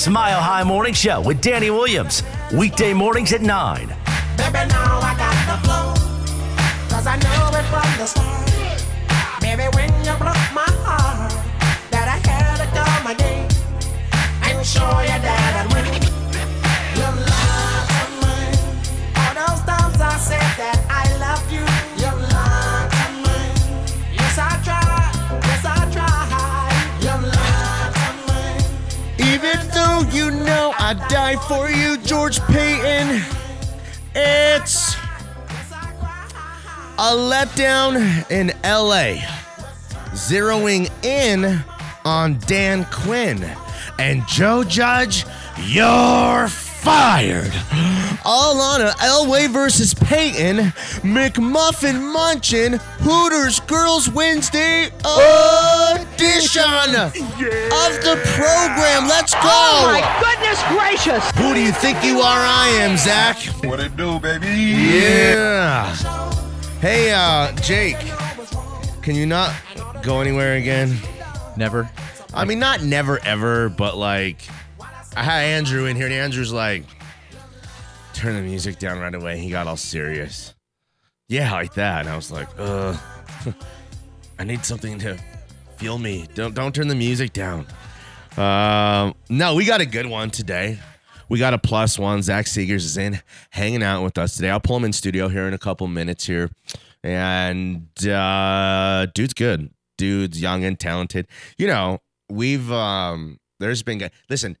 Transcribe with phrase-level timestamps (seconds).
[0.00, 2.22] Smile High Morning Show with Danny Williams.
[2.54, 3.86] Weekday mornings at 9.
[4.38, 4.70] Baby,
[5.62, 5.92] flow.
[9.42, 9.68] Baby,
[30.90, 33.22] I die for you, George Paton,
[34.12, 34.96] it's
[36.98, 39.22] a letdown in LA.
[40.16, 41.62] Zeroing in
[42.04, 43.40] on Dan Quinn.
[44.00, 45.26] And Joe Judge,
[45.64, 47.52] you're fired.
[48.24, 50.56] All on a Elway versus Peyton,
[51.02, 56.62] McMuffin Munchin, Hooters Girls Wednesday edition
[56.94, 57.12] of
[58.02, 59.08] the program.
[59.08, 59.40] Let's go.
[59.42, 61.30] Oh my goodness gracious!
[61.38, 62.40] Who do you think you are?
[62.40, 63.36] I am, Zach.
[63.64, 64.46] What it do, baby?
[64.46, 65.94] Yeah.
[66.80, 67.98] Hey, uh, Jake,
[69.02, 69.54] can you not
[70.02, 70.96] go anywhere again?
[71.56, 71.90] Never.
[72.32, 74.42] I mean, not never ever, but like,
[75.16, 76.84] I had Andrew in here, and Andrew's like,
[78.14, 79.38] turn the music down right away.
[79.38, 80.54] He got all serious.
[81.28, 82.00] Yeah, like that.
[82.00, 82.96] And I was like, uh,
[84.38, 85.18] I need something to
[85.76, 86.26] feel me.
[86.34, 87.66] Don't don't turn the music down.
[88.36, 90.78] Um, no, we got a good one today.
[91.28, 92.22] We got a plus one.
[92.22, 94.50] Zach Segars is in, hanging out with us today.
[94.50, 96.50] I'll pull him in studio here in a couple minutes here,
[97.04, 99.70] and uh, dude's good.
[99.96, 101.28] Dude's young and talented.
[101.56, 104.56] You know, we've um, there's been listen,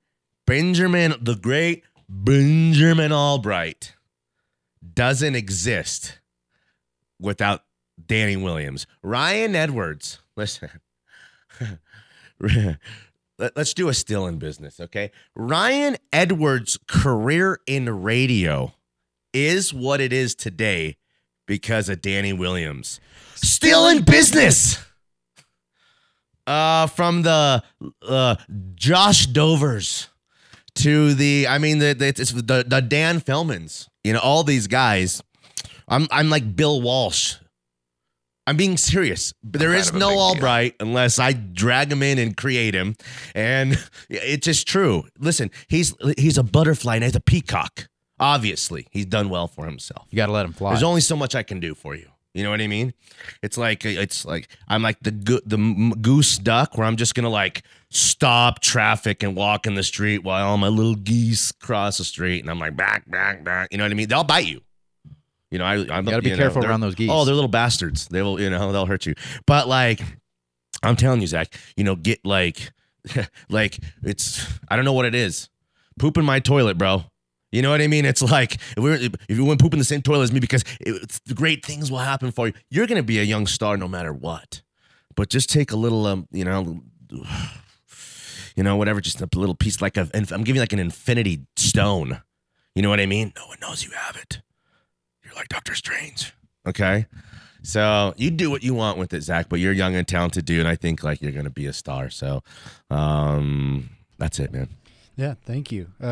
[0.46, 3.94] Benjamin the great Benjamin Albright
[4.94, 6.18] doesn't exist
[7.20, 7.62] without
[8.04, 8.86] Danny Williams.
[9.02, 10.70] Ryan Edwards, listen.
[12.40, 12.78] Let-
[13.56, 15.12] Let's do a still in business, okay?
[15.34, 18.74] Ryan Edwards' career in radio
[19.32, 20.98] is what it is today
[21.46, 23.00] because of Danny Williams.
[23.36, 24.78] Still in business.
[26.46, 27.62] Uh, from the
[28.06, 28.36] uh,
[28.74, 30.08] Josh Dovers
[30.76, 34.66] to the, I mean, the the, it's the the Dan Fellmans, you know, all these
[34.66, 35.22] guys.
[35.88, 37.36] I'm I'm like Bill Walsh.
[38.46, 39.32] I'm being serious.
[39.42, 40.18] There is no big deal.
[40.18, 42.96] Albright unless I drag him in and create him,
[43.34, 45.04] and it's just true.
[45.18, 47.88] Listen, he's he's a butterfly and he's a peacock.
[48.18, 50.06] Obviously, he's done well for himself.
[50.10, 50.70] You got to let him fly.
[50.70, 52.08] There's only so much I can do for you.
[52.34, 52.94] You know what I mean?
[53.42, 57.28] It's like it's like I'm like the go- the goose duck where I'm just gonna
[57.28, 62.04] like stop traffic and walk in the street while all my little geese cross the
[62.04, 63.68] street, and I'm like back, back, back.
[63.72, 64.08] You know what I mean?
[64.08, 64.60] They'll bite you.
[65.50, 67.10] You know, I, I'm You gotta be know, careful around those geese.
[67.12, 68.06] Oh, they're little bastards.
[68.06, 69.14] They will, you know, they'll hurt you.
[69.46, 70.00] But like,
[70.84, 72.70] I'm telling you, Zach, you know, get like,
[73.48, 75.48] like it's I don't know what it is.
[75.98, 77.04] Poop in my toilet, bro.
[77.52, 78.04] You know what I mean?
[78.04, 80.40] It's like if, we're, if you want to poop in the same toilet as me
[80.40, 82.52] because it, great things will happen for you.
[82.70, 84.62] You're gonna be a young star no matter what.
[85.16, 86.82] But just take a little, um, you know,
[88.56, 90.08] you know, whatever, just a little piece like a.
[90.14, 92.22] I'm giving like an infinity stone.
[92.74, 93.32] You know what I mean?
[93.36, 94.40] No one knows you have it.
[95.24, 96.32] You're like Doctor Strange.
[96.66, 97.06] Okay.
[97.62, 100.60] So you do what you want with it, Zach, but you're young and talented dude.
[100.60, 102.10] And I think like you're gonna be a star.
[102.10, 102.42] So
[102.90, 104.68] um that's it, man.
[105.20, 105.88] Yeah, thank you.
[106.02, 106.08] Uh, uh,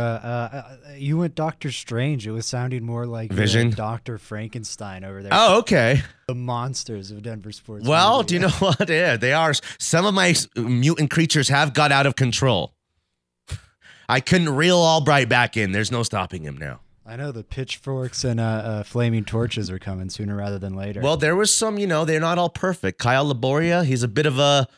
[0.53, 2.27] uh, you went Doctor Strange.
[2.27, 3.71] It was sounding more like Vision?
[3.71, 5.33] Doctor Frankenstein over there.
[5.33, 6.03] Oh, okay.
[6.27, 7.89] the monsters of Denver sports.
[7.89, 8.29] Well, media.
[8.29, 8.91] do you know what?
[8.99, 9.55] Yeah, they are.
[9.79, 12.75] Some of my mutant creatures have got out of control.
[14.11, 15.73] I couldn't reel Albright back in.
[15.73, 16.81] There's no stopping him now.
[17.07, 21.01] I know the pitchforks and uh, uh, flaming torches are coming sooner rather than later.
[21.01, 22.99] Well, there was some, you know, they're not all perfect.
[22.99, 24.69] Kyle Laboria, he's a bit of a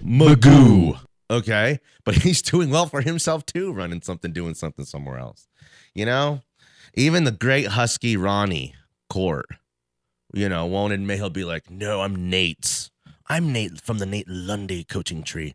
[0.00, 1.00] magoo.
[1.30, 1.78] Okay.
[2.04, 5.48] But he's doing well for himself too, running something, doing something somewhere else.
[5.94, 6.40] You know?
[6.94, 8.74] Even the great Husky Ronnie
[9.08, 9.46] Court,
[10.34, 12.90] you know, won't admit he'll be like, no, I'm Nate's.
[13.28, 15.54] I'm Nate from the Nate Lundy coaching tree.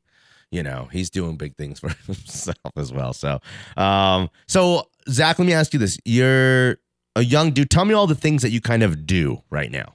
[0.49, 3.13] You know, he's doing big things for himself as well.
[3.13, 3.39] So
[3.75, 5.99] um, so Zach, let me ask you this.
[6.05, 6.77] You're
[7.17, 7.69] a young dude.
[7.69, 9.94] Tell me all the things that you kind of do right now.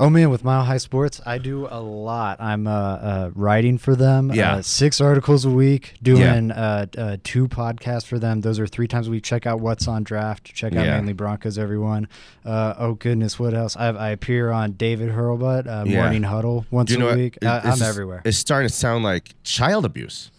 [0.00, 2.40] Oh man, with Mile High Sports, I do a lot.
[2.40, 4.32] I'm uh, uh, writing for them.
[4.32, 4.54] Yeah.
[4.56, 5.94] uh, six articles a week.
[6.02, 8.40] Doing uh, uh, two podcasts for them.
[8.40, 9.22] Those are three times a week.
[9.22, 10.52] Check out what's on draft.
[10.52, 10.96] Check out Yeah.
[10.96, 11.58] mainly Broncos.
[11.58, 12.08] Everyone.
[12.44, 13.76] Uh, oh goodness, what else?
[13.76, 16.00] I, I appear on David Hurlbut uh, Yeah.
[16.02, 17.18] Morning Huddle once Do you know a what?
[17.18, 17.38] week.
[17.40, 18.22] It- I, I'm everywhere.
[18.24, 20.30] It's starting to sound like child abuse.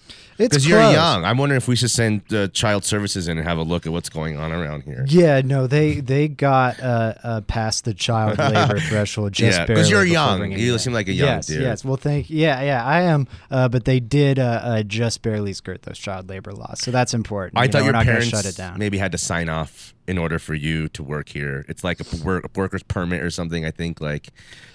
[0.49, 1.23] Because you're young.
[1.25, 3.91] I'm wondering if we should send uh, child services in and have a look at
[3.91, 5.05] what's going on around here.
[5.07, 9.75] Yeah, no, they they got uh, uh, past the child labor threshold just Yeah, 'cause
[9.75, 10.51] barely you're young.
[10.51, 11.61] You seem like a young yes, dude.
[11.61, 13.27] Yes, well, thank yeah, yeah, I am.
[13.49, 17.13] Uh, but they did uh, uh, just barely skirt those child labor laws, so that's
[17.13, 17.57] important.
[17.57, 18.79] I You know, thought we're your parents shut it down.
[18.79, 21.65] maybe had to sign off in order for you to work here.
[21.69, 23.65] It's like a, work, a worker's permit or something.
[23.65, 24.27] I think like,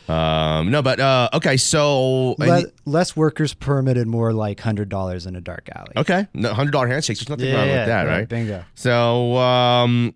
[0.08, 1.56] um, no, but uh, okay.
[1.58, 5.92] So Le- less workers permitted, more like hundred dollars in a dark alley.
[5.98, 7.20] okay, no, hundred dollar handshakes.
[7.20, 8.28] There's nothing Yeah, wrong yeah, with that, yeah, right?
[8.28, 8.64] Bingo.
[8.74, 10.14] So, um,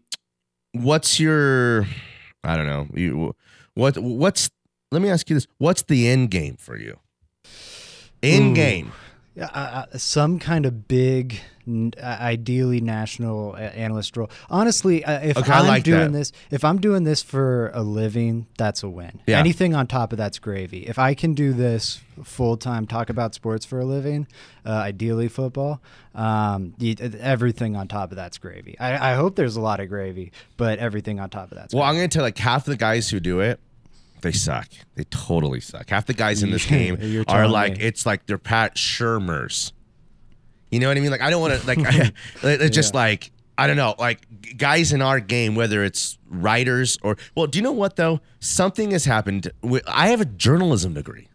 [0.73, 1.87] what's your?
[2.43, 2.87] I don't know.
[2.95, 3.35] You
[3.75, 3.99] what?
[3.99, 4.51] What's?
[4.91, 6.99] Let me ask you this: What's the end game for you?
[8.23, 8.55] End Ooh.
[8.55, 8.93] game.
[9.37, 14.29] Yeah, uh, some kind of big, n- uh, ideally national uh, analyst role.
[14.51, 16.19] Honestly, uh, if Okay, I'm like doing that.
[16.19, 19.21] this, if I'm doing this for a living, that's a win.
[19.29, 19.39] Yeah.
[19.39, 20.81] Anything on top of that's gravy.
[20.87, 24.27] If I can do this full time, talk about sports for a living,
[24.67, 25.81] uh, ideally football,
[26.15, 26.75] um,
[27.21, 28.77] everything on top of that's gravy.
[28.81, 31.85] I, I hope there's a lot of gravy, but everything on top of that's Well,
[31.85, 31.91] gravy.
[31.91, 33.61] I'm gonna tell like half the guys who do it,
[34.23, 34.69] they suck.
[34.95, 35.91] They totally suck.
[35.91, 37.85] Half the guys in this game You're like me.
[37.85, 39.73] it's like they're Pat Shermers.
[40.71, 41.11] You know what I mean?
[41.11, 42.13] Like I don't want to like I,
[42.43, 44.27] it's just like I don't know, like
[44.57, 48.21] guys in our game, whether it's writers or well, do you know what though?
[48.39, 49.51] Something has happened.
[49.87, 51.29] I have a journalism degree.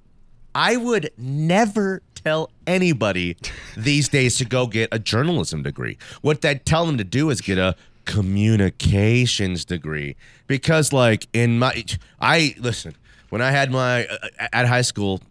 [0.55, 3.37] I would never tell anybody
[3.77, 5.97] these days to go get a journalism degree.
[6.21, 7.75] What they tell them to do is get a
[8.06, 10.16] communications degree
[10.48, 11.84] because like in my
[12.19, 12.96] I listen,
[13.30, 15.22] when I had my uh, at high school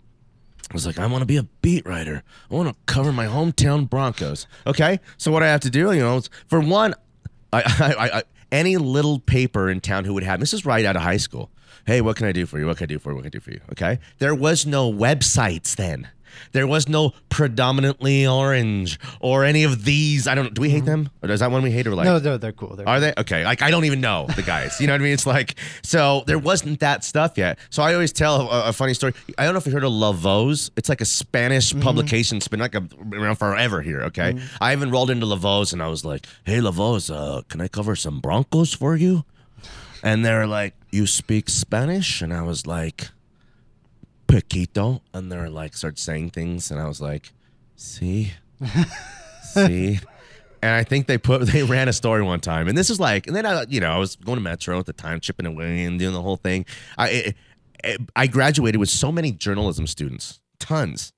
[0.71, 2.23] I was like, I want to be a beat writer.
[2.51, 4.47] I want to cover my hometown Broncos.
[4.67, 6.95] Okay, so what I have to do, you know, for one,
[7.53, 10.97] I, I, I, any little paper in town who would have this is right out
[10.97, 11.51] of high school.
[11.87, 12.67] Hey, what can I do for you?
[12.67, 13.17] What can I do for you?
[13.17, 13.61] What can I do for you?
[13.73, 16.09] Okay, there was no websites then.
[16.53, 20.27] There was no predominantly orange or any of these.
[20.27, 20.55] I don't.
[20.55, 21.05] Do we hate mm-hmm.
[21.05, 21.11] them?
[21.23, 22.05] Or is that one we hate or like?
[22.05, 22.77] no, no, they're cool.
[22.77, 23.45] They're Are they okay?
[23.45, 24.81] Like I don't even know the guys.
[24.81, 25.13] You know what I mean?
[25.13, 27.59] It's like so there wasn't that stuff yet.
[27.71, 29.15] So I always tell a, a funny story.
[29.39, 30.71] I don't know if you heard of La Voz.
[30.77, 31.81] It's like a Spanish mm-hmm.
[31.81, 32.37] publication.
[32.37, 34.03] It's been like a, around forever here.
[34.03, 34.57] Okay, mm-hmm.
[34.61, 37.61] I even rolled into La Voz and I was like, "Hey La Voz, uh, can
[37.61, 39.25] I cover some Broncos for you?"
[40.03, 43.11] And they're like, "You speak Spanish?" And I was like,
[44.27, 47.33] "Poquito." And they're like, start saying things, and I was like,
[47.77, 48.33] "See,
[49.43, 50.01] see."
[50.65, 53.27] And I think they put they ran a story one time, and this is like,
[53.27, 55.85] and then I, you know, I was going to Metro at the time, chipping away
[55.85, 56.65] and doing the whole thing.
[56.97, 57.37] I it,
[57.85, 61.13] it, I graduated with so many journalism students, tons,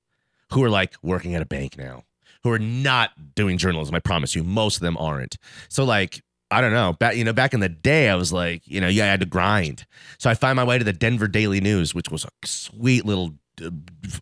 [0.51, 2.03] who are like working at a bank now,
[2.43, 3.95] who are not doing journalism.
[3.95, 5.37] I promise you, most of them aren't.
[5.69, 6.21] So like.
[6.49, 6.93] I don't know.
[6.93, 9.19] Back you know, back in the day, I was like, you know, yeah, I had
[9.19, 9.85] to grind.
[10.17, 13.33] So I find my way to the Denver Daily News, which was a sweet little,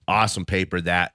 [0.07, 1.13] awesome paper that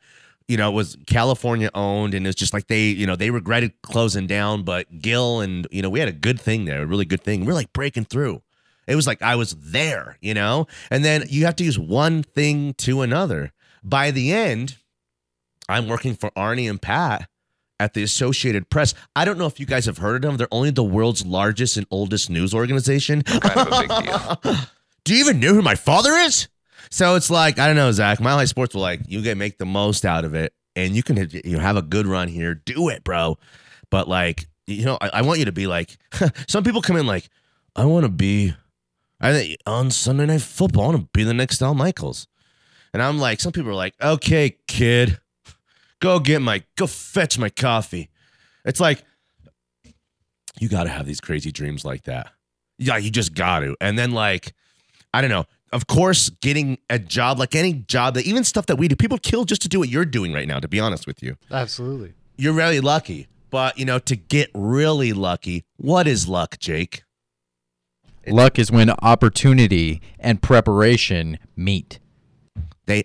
[0.50, 4.26] you know, was California owned, and it's just like they, you know, they regretted closing
[4.26, 7.22] down, but Gil and you know, we had a good thing there, a really good
[7.22, 7.44] thing.
[7.44, 8.42] We're like breaking through.
[8.88, 12.24] It was like I was there, you know, and then you have to use one
[12.24, 13.52] thing to another.
[13.84, 14.76] By the end,
[15.68, 17.28] I'm working for Arnie and Pat
[17.80, 18.94] at the Associated Press.
[19.16, 20.36] I don't know if you guys have heard of them.
[20.36, 23.22] They're only the world's largest and oldest news organization.
[23.22, 24.56] Kind of a big deal.
[25.04, 26.48] Do you even know who my father is?
[26.90, 28.20] So it's like I don't know, Zach.
[28.20, 31.02] Mile High Sports will like you get make the most out of it, and you
[31.02, 32.54] can you know, have a good run here.
[32.54, 33.38] Do it, bro.
[33.90, 35.96] But like you know, I, I want you to be like
[36.48, 37.28] some people come in like
[37.74, 38.54] I want to be.
[39.22, 42.26] I think on Sunday Night Football, I want to be the next Al Michaels,
[42.92, 45.20] and I'm like, some people are like, okay, kid,
[46.00, 48.10] go get my go fetch my coffee.
[48.64, 49.04] It's like
[50.58, 52.32] you got to have these crazy dreams like that.
[52.78, 53.76] Yeah, you just got to.
[53.80, 54.54] And then like,
[55.14, 55.44] I don't know.
[55.72, 59.18] Of course, getting a job like any job that even stuff that we do, people
[59.18, 60.58] kill just to do what you're doing right now.
[60.58, 62.14] To be honest with you, absolutely.
[62.36, 63.28] you're really lucky.
[63.50, 67.04] But you know, to get really lucky, what is luck, Jake?
[68.26, 72.00] Luck is when opportunity and preparation meet.
[72.86, 73.04] They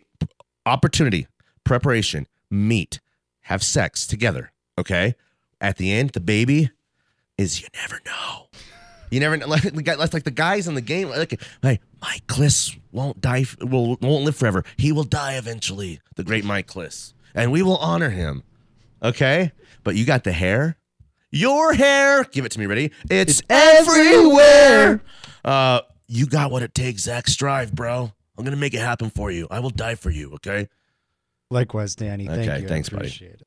[0.65, 1.27] opportunity,
[1.63, 2.99] preparation, meet,
[3.41, 4.51] have sex together.
[4.77, 5.15] Okay.
[5.61, 6.71] At the end, the baby
[7.37, 8.47] is you never know.
[9.09, 9.47] You never know.
[9.55, 11.09] Like, the like, like the guys in the game.
[11.09, 13.45] Like, hey, Mike Klis won't die.
[13.61, 14.63] Will won't live forever.
[14.77, 16.01] He will die eventually.
[16.15, 18.43] The great Mike Klis, and we will honor him.
[19.01, 19.51] Okay.
[19.83, 20.77] But you got the hair.
[21.31, 22.23] Your hair.
[22.23, 22.65] Give it to me.
[22.65, 22.91] Ready?
[23.09, 25.01] It's, everywhere.
[25.43, 27.27] Uh, you got what it takes, Zach.
[27.27, 28.11] Strive, bro.
[28.37, 29.47] I'm gonna make it happen for you.
[29.51, 30.33] I will die for you.
[30.35, 30.67] Okay.
[31.51, 32.27] Likewise, Danny.
[32.27, 32.67] Thank Okay, you.
[32.67, 33.07] Thanks, buddy.
[33.07, 33.41] it.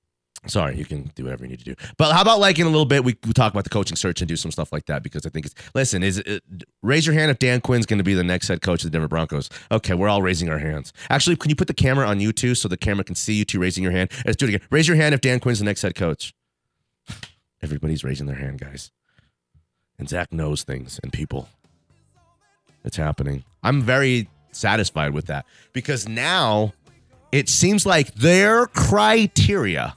[0.46, 1.74] Sorry, you can do whatever you need to do.
[1.96, 4.20] But how about like in a little bit we, we talk about the coaching search
[4.20, 6.44] and do some stuff like that because I think it's listen is it,
[6.80, 8.96] raise your hand if Dan Quinn's going to be the next head coach of the
[8.96, 9.50] Denver Broncos.
[9.72, 10.92] Okay, we're all raising our hands.
[11.10, 13.44] Actually, can you put the camera on you two so the camera can see you
[13.44, 14.10] two raising your hand?
[14.24, 14.60] Let's do it again.
[14.70, 16.32] Raise your hand if Dan Quinn's the next head coach.
[17.60, 18.92] Everybody's raising their hand, guys.
[19.98, 21.48] And Zach knows things and people.
[22.84, 23.42] It's happening.
[23.64, 26.72] I'm very satisfied with that because now
[27.32, 29.96] it seems like their criteria,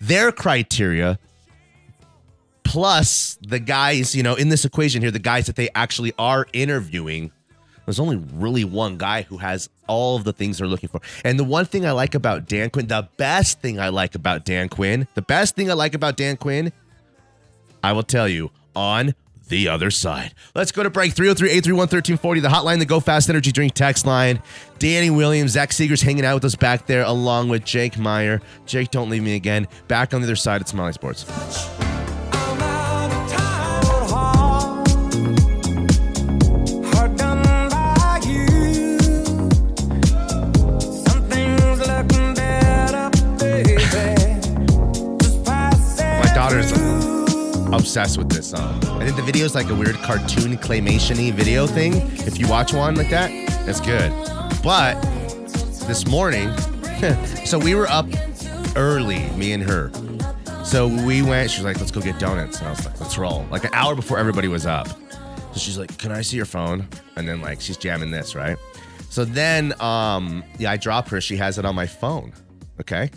[0.00, 1.18] their criteria,
[2.64, 6.46] plus the guys, you know, in this equation here, the guys that they actually are
[6.52, 7.30] interviewing,
[7.84, 11.00] there's only really one guy who has all of the things they're looking for.
[11.24, 14.44] And the one thing I like about Dan Quinn, the best thing I like about
[14.44, 16.72] Dan Quinn, the best thing I like about Dan Quinn,
[17.84, 19.14] I will tell you on
[19.48, 20.34] the other side.
[20.54, 24.06] Let's go to break 303 831 1340, the hotline, the Go Fast Energy Drink text
[24.06, 24.42] line.
[24.78, 28.40] Danny Williams, Zach Segars hanging out with us back there, along with Jake Meyer.
[28.66, 29.66] Jake, don't leave me again.
[29.88, 31.24] Back on the other side at Smiley Sports.
[47.86, 48.84] Obsessed with this song.
[49.00, 51.92] I think the video is like a weird cartoon claymation-y video thing.
[52.26, 53.30] If you watch one like that,
[53.64, 54.10] that's good.
[54.60, 55.00] But
[55.86, 56.52] this morning,
[57.44, 58.06] so we were up
[58.74, 59.92] early, me and her.
[60.64, 62.58] So we went, she was like, let's go get donuts.
[62.58, 63.46] And I was like, let's roll.
[63.52, 64.88] Like an hour before everybody was up.
[65.52, 66.88] So she's like, can I see your phone?
[67.14, 68.58] And then like she's jamming this, right?
[69.10, 71.20] So then um yeah, I drop her.
[71.20, 72.32] She has it on my phone.
[72.80, 73.12] Okay.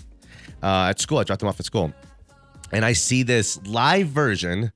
[0.62, 1.18] Uh at school.
[1.18, 1.92] I dropped them off at school
[2.72, 4.72] and I see this live version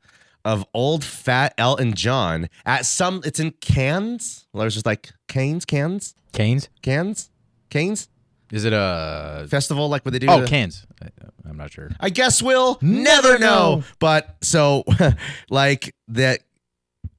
[0.46, 3.22] of old fat Elton John at some.
[3.26, 4.46] It's in Cannes.
[4.54, 6.70] Well, was just like Canes, Cannes, Canes?
[6.82, 7.30] Cannes,
[7.70, 8.10] Canes
[8.52, 9.48] Is it a.
[9.50, 10.28] festival, like what they do.
[10.30, 10.86] Oh, to- Canes.
[11.02, 11.92] I, uh, I'm not sure.
[12.00, 13.84] I guess we'll never know.
[14.00, 14.84] But so,
[15.50, 16.40] like that,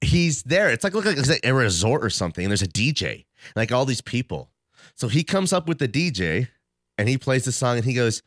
[0.00, 0.71] he's there.
[0.71, 3.25] It's like look like it's like a resort or something, and there's a DJ,
[3.57, 4.50] like all these people.
[4.97, 6.49] So he comes up with the DJ,
[6.99, 8.23] and he plays the song, and he goes,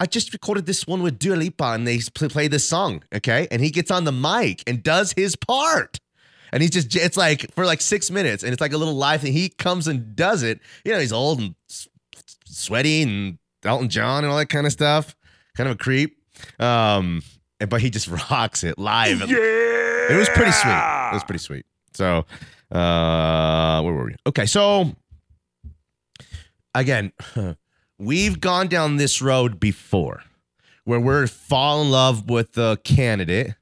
[0.00, 3.62] "I just recorded this one with Dua Lipa, and they play this song, okay?" And
[3.62, 6.00] he gets on the mic and does his part.
[6.52, 9.20] And he's just, it's like for like six minutes, and it's like a little live
[9.22, 9.32] thing.
[9.32, 10.60] He comes and does it.
[10.84, 11.54] You know, he's old and
[12.46, 15.16] sweaty and Elton John and all that kind of stuff.
[15.56, 16.18] Kind of a creep.
[16.58, 17.22] Um,
[17.68, 19.28] but he just rocks it live.
[19.28, 20.14] Yeah.
[20.14, 20.70] It was pretty sweet.
[20.72, 21.66] It was pretty sweet.
[21.94, 22.26] So,
[22.70, 24.16] uh, where were we?
[24.26, 24.94] Okay, so
[26.74, 27.12] again,
[27.98, 30.22] we've gone down this road before
[30.84, 33.54] where we're fall in love with the candidate.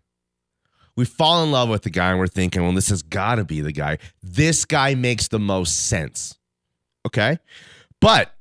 [0.96, 3.44] We fall in love with the guy and we're thinking, well, this has got to
[3.44, 3.98] be the guy.
[4.22, 6.38] This guy makes the most sense.
[7.06, 7.38] Okay.
[8.00, 8.32] But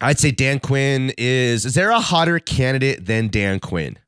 [0.00, 1.64] I'd say Dan Quinn is.
[1.64, 3.98] Is there a hotter candidate than Dan Quinn?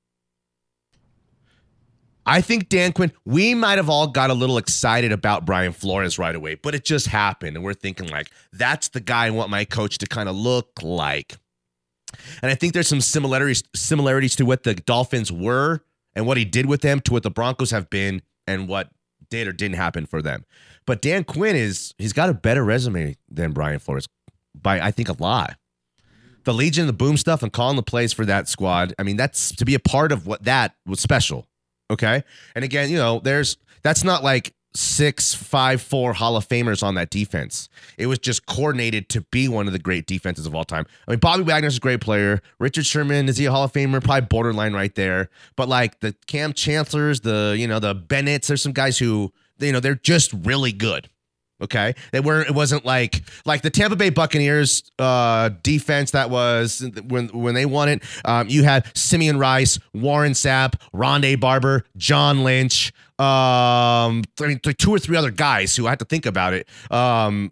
[2.29, 6.19] I think Dan Quinn, we might have all got a little excited about Brian Flores
[6.19, 7.57] right away, but it just happened.
[7.57, 10.83] And we're thinking, like, that's the guy I want my coach to kind of look
[10.83, 11.37] like.
[12.43, 15.81] And I think there's some similarities similarities to what the Dolphins were
[16.15, 18.91] and what he did with them to what the Broncos have been and what
[19.31, 20.45] did or didn't happen for them.
[20.87, 24.07] But Dan Quinn is he's got a better resume than Brian Flores
[24.55, 25.57] by I think a lot.
[26.45, 28.95] The Legion, the boom stuff, and calling the plays for that squad.
[28.99, 31.48] I mean, that's to be a part of what that was special.
[31.91, 32.23] Okay.
[32.55, 36.95] And again, you know, there's that's not like six, five, four Hall of Famers on
[36.95, 37.69] that defense.
[37.97, 40.87] It was just coordinated to be one of the great defenses of all time.
[41.07, 42.41] I mean, Bobby Wagner's a great player.
[42.59, 44.03] Richard Sherman, is he a Hall of Famer?
[44.03, 45.31] Probably borderline right there.
[45.57, 49.73] But like the Cam Chancellors, the, you know, the Bennett's, there's some guys who, you
[49.73, 51.09] know, they're just really good.
[51.61, 52.49] Okay, they weren't.
[52.49, 57.67] It wasn't like like the Tampa Bay Buccaneers uh, defense that was when when they
[57.67, 58.03] won it.
[58.25, 62.93] Um, you had Simeon Rice, Warren Sapp, Rondé Barber, John Lynch.
[63.19, 66.69] Um, I mean, two or three other guys who I had to think about it.
[66.93, 67.51] Um,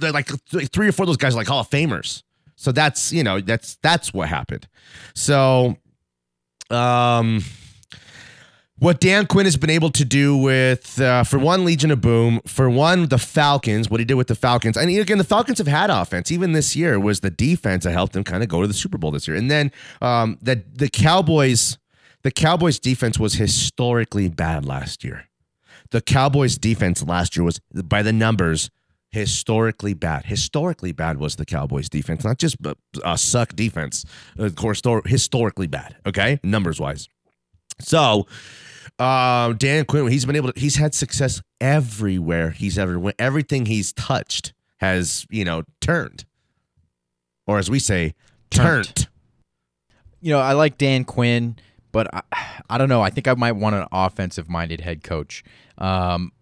[0.00, 0.28] they're like
[0.72, 2.24] three or four of those guys are like Hall of Famers.
[2.56, 4.66] So that's you know that's that's what happened.
[5.14, 5.76] So,
[6.68, 7.42] um
[8.80, 12.40] what Dan Quinn has been able to do with, uh, for one, Legion of Boom,
[12.46, 14.76] for one, the Falcons, what he did with the Falcons.
[14.76, 16.32] And again, the Falcons have had offense.
[16.32, 18.96] Even this year was the defense that helped them kind of go to the Super
[18.96, 19.36] Bowl this year.
[19.36, 19.70] And then
[20.00, 21.78] um, the, the Cowboys,
[22.22, 25.28] the Cowboys defense was historically bad last year.
[25.90, 28.70] The Cowboys defense last year was, by the numbers,
[29.10, 30.24] historically bad.
[30.24, 32.56] Historically bad was the Cowboys defense, not just
[33.04, 34.06] a, suck defense.
[34.38, 36.40] Of course, historically bad, okay?
[36.42, 37.08] Numbers wise.
[37.80, 38.26] So,
[39.00, 43.16] uh, Dan Quinn, he's been able to, he's had success everywhere he's ever went.
[43.18, 46.24] Everything he's touched has, you know, turned.
[47.46, 48.14] Or as we say,
[48.50, 49.08] turned.
[50.20, 51.56] you know, I like Dan Quinn,
[51.92, 52.22] but I,
[52.68, 53.02] I don't know.
[53.02, 55.42] I think I might want an offensive-minded head coach.
[55.78, 56.32] Um,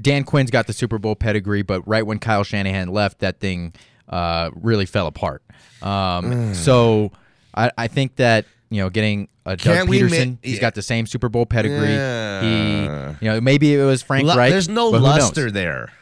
[0.00, 3.74] Dan Quinn's got the Super Bowl pedigree, but right when Kyle Shanahan left, that thing
[4.08, 5.42] uh, really fell apart.
[5.82, 7.12] Um, so
[7.54, 10.82] I, I think that you know, getting a Doug Can't ma- Pederson, he's got the
[10.82, 11.88] same Super Bowl pedigree.
[11.88, 12.40] Yeah.
[12.42, 14.50] He, you know, maybe it was Frank Lu- Reich.
[14.50, 15.18] There's no but who knows?
[15.18, 15.92] luster there.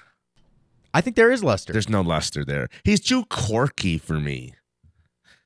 [0.93, 1.73] I think there is luster.
[1.73, 2.69] There's no luster there.
[2.85, 4.55] He's too quirky for me.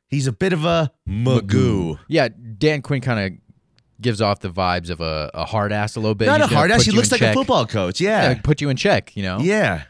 [0.09, 1.99] He's a bit of a magoo.
[2.09, 3.41] Yeah, Dan Quinn kind of
[4.01, 6.27] gives off the vibes of a, a hard ass a little bit.
[6.27, 6.85] Not He's a hard ass.
[6.85, 7.33] He looks like check.
[7.33, 8.01] a football coach.
[8.01, 8.41] Yeah, Yeah.
[8.43, 9.15] put you in check.
[9.17, 9.39] You know.
[9.41, 9.83] Yeah.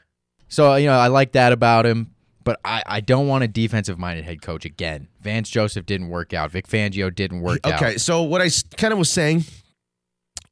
[0.48, 2.10] So you know, I like that about him,
[2.44, 5.08] but I, I don't want a defensive minded head coach again.
[5.20, 6.50] Vance Joseph didn't work out.
[6.50, 7.74] Vic Fangio didn't work out.
[7.82, 7.98] Okay.
[7.98, 9.44] So what I kind of was saying.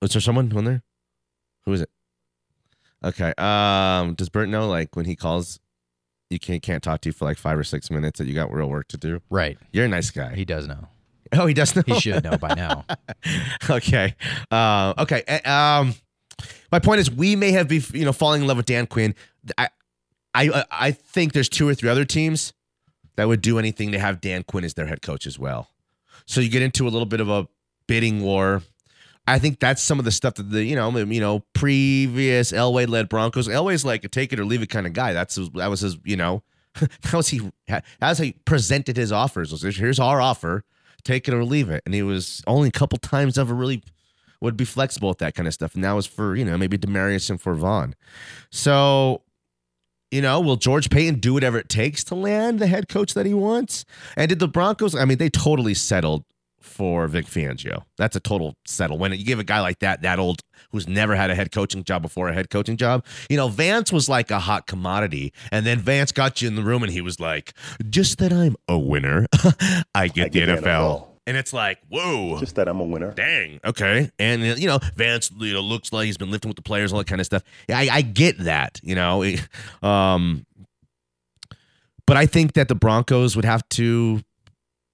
[0.01, 0.83] Was there someone on there?
[1.65, 1.91] Who is it?
[3.05, 3.33] Okay.
[3.39, 4.15] Um.
[4.15, 5.61] Does Bert know like when he calls,
[6.31, 8.53] you can't can't talk to you for like five or six minutes that you got
[8.53, 9.21] real work to do?
[9.31, 9.59] Right.
[9.73, 10.35] You're a nice guy.
[10.35, 10.89] He does know.
[11.33, 11.83] oh, he does know.
[11.87, 12.85] He should know by now.
[13.71, 14.15] okay.
[14.51, 15.23] Uh, okay.
[15.29, 15.95] uh, Um,
[16.73, 19.15] my point is, we may have be you know falling in love with Dan Quinn.
[19.57, 19.69] I,
[20.39, 22.53] I, I think there's two or three other teams
[23.17, 25.71] that would do anything to have Dan Quinn as their head coach as well.
[26.27, 27.49] So you get into a little bit of a
[27.87, 28.63] bidding war.
[29.27, 32.89] I think that's some of the stuff that the you know you know previous Elway
[32.89, 33.49] led Broncos.
[33.49, 35.13] Elway's like a take it or leave it kind of guy.
[35.13, 36.43] That's that was his you know
[36.75, 37.51] that was he
[38.01, 40.65] as he presented his offers was here's our offer,
[41.03, 41.83] take it or leave it.
[41.85, 43.83] And he was only a couple times ever really
[44.41, 45.75] would be flexible with that kind of stuff.
[45.75, 47.95] And that was for you know maybe Demaryius and for Von.
[48.51, 49.23] So
[50.11, 53.27] you know, will George Paton do whatever it takes to land the head coach that
[53.27, 53.85] he wants?
[54.17, 54.95] And did the Broncos?
[54.95, 56.25] I mean, they totally settled
[56.61, 57.85] for Vic Fangio.
[57.97, 58.99] That's a total settle.
[58.99, 61.83] When you give a guy like that, that old, who's never had a head coaching
[61.85, 65.33] job before, a head coaching job, you know, Vance was like a hot commodity.
[65.51, 67.53] And then Vance got you in the room and he was like,
[67.89, 69.27] just that I'm a winner,
[69.95, 71.08] I get the NFL.
[71.29, 72.39] And it's like, whoa.
[72.41, 73.13] Just that I'm a winner.
[73.13, 73.61] Dang.
[73.63, 74.11] Okay.
[74.19, 76.91] And uh, you know, Vance, you know, looks like he's been lifting with the players,
[76.91, 77.43] all that kind of stuff.
[77.69, 78.81] Yeah, I, I get that.
[78.83, 79.23] You know,
[79.83, 80.47] um,
[82.07, 84.23] but I think that the Broncos would have to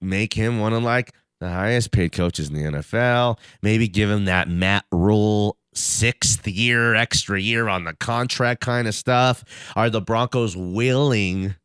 [0.01, 3.39] make him one of like the highest paid coaches in the NFL.
[3.61, 8.93] Maybe give him that Matt Rhule sixth year, extra year on the contract kind of
[8.93, 9.45] stuff.
[9.77, 11.55] Are the Broncos willing?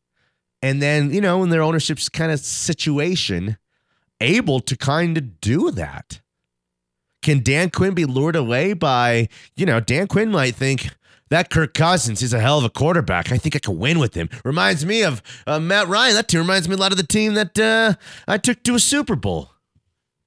[0.61, 3.57] And then you know, in their ownership's kind of situation
[4.21, 6.21] able to kind of do that.
[7.21, 10.89] Can Dan Quinn be lured away by, you know, Dan Quinn might think
[11.29, 13.31] that Kirk Cousins is a hell of a quarterback.
[13.31, 14.27] I think I can win with him.
[14.43, 16.15] Reminds me of uh, Matt Ryan.
[16.15, 17.93] That team reminds me a lot of the team that uh,
[18.27, 19.51] I took to a Super Bowl.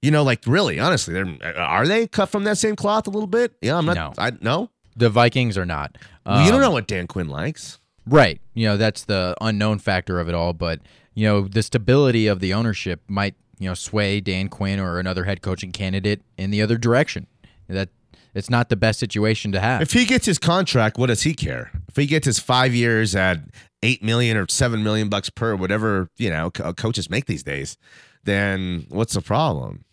[0.03, 3.27] You know, like really, honestly, they're are they cut from that same cloth a little
[3.27, 3.55] bit?
[3.63, 3.95] Yeah, I'm not.
[3.97, 4.13] No.
[4.19, 4.71] I no.
[4.97, 5.97] The Vikings are not.
[6.27, 7.81] you don't Um, know what Dan Quinn likes.
[8.07, 8.41] Right.
[8.53, 10.53] You know, that's the unknown factor of it all.
[10.53, 10.81] But,
[11.15, 15.25] you know, the stability of the ownership might, you know, sway Dan Quinn or another
[15.25, 17.27] head coaching candidate in the other direction.
[17.69, 17.89] That
[18.35, 19.81] it's not the best situation to have.
[19.83, 21.71] If he gets his contract, what does he care?
[21.89, 23.39] If he gets his five years at
[23.83, 27.77] eight million or seven million bucks per, whatever you know co- coaches make these days,
[28.25, 29.85] then what's the problem?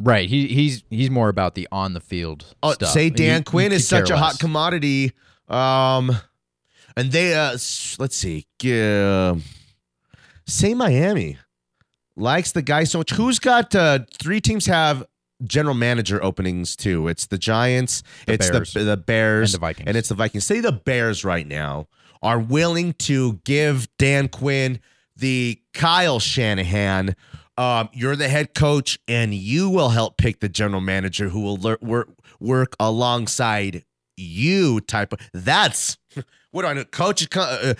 [0.00, 0.28] right.
[0.28, 2.90] He he's he's more about the on the field Oh, stuff.
[2.90, 5.12] say Dan he Quinn is could care such a hot commodity.
[5.48, 6.14] Um,
[6.96, 7.52] and they uh,
[7.98, 9.34] let's see, uh,
[10.46, 11.38] say Miami
[12.18, 13.10] likes the guy so much.
[13.12, 15.04] Who's got uh, three teams have
[15.44, 17.08] general manager openings too?
[17.08, 18.72] It's the Giants, The it's Bears.
[18.74, 19.86] the the Bears, And the Vikings.
[19.88, 20.44] and it's the Vikings.
[20.44, 21.86] Say the Bears right now
[22.22, 24.80] are willing to give Dan Quinn
[25.16, 27.14] the Kyle Shanahan.
[27.56, 31.56] Um, you're the head coach, and you will help pick the general manager who will
[31.56, 32.08] lear- work
[32.40, 33.84] work alongside
[34.16, 34.80] you.
[34.80, 35.96] Type of that's
[36.52, 36.84] what do I know?
[36.84, 37.74] Coach, uh, uh,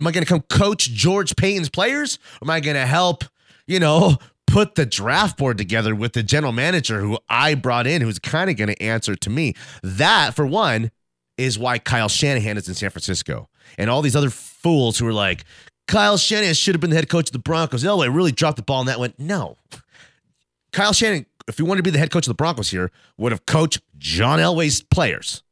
[0.00, 2.18] am I going to come coach George Paton's players?
[2.40, 3.24] Or am I going to help?
[3.66, 8.00] You know, put the draft board together with the general manager who I brought in,
[8.00, 9.54] who's kind of going to answer to me.
[9.82, 10.90] That, for one,
[11.36, 13.48] is why Kyle Shanahan is in San Francisco.
[13.76, 15.44] And all these other fools who are like,
[15.88, 17.84] Kyle Shanahan should have been the head coach of the Broncos.
[17.84, 19.56] Elway really dropped the ball and that went, no.
[20.72, 23.32] Kyle Shanahan, if he wanted to be the head coach of the Broncos here, would
[23.32, 25.42] have coached John Elway's players.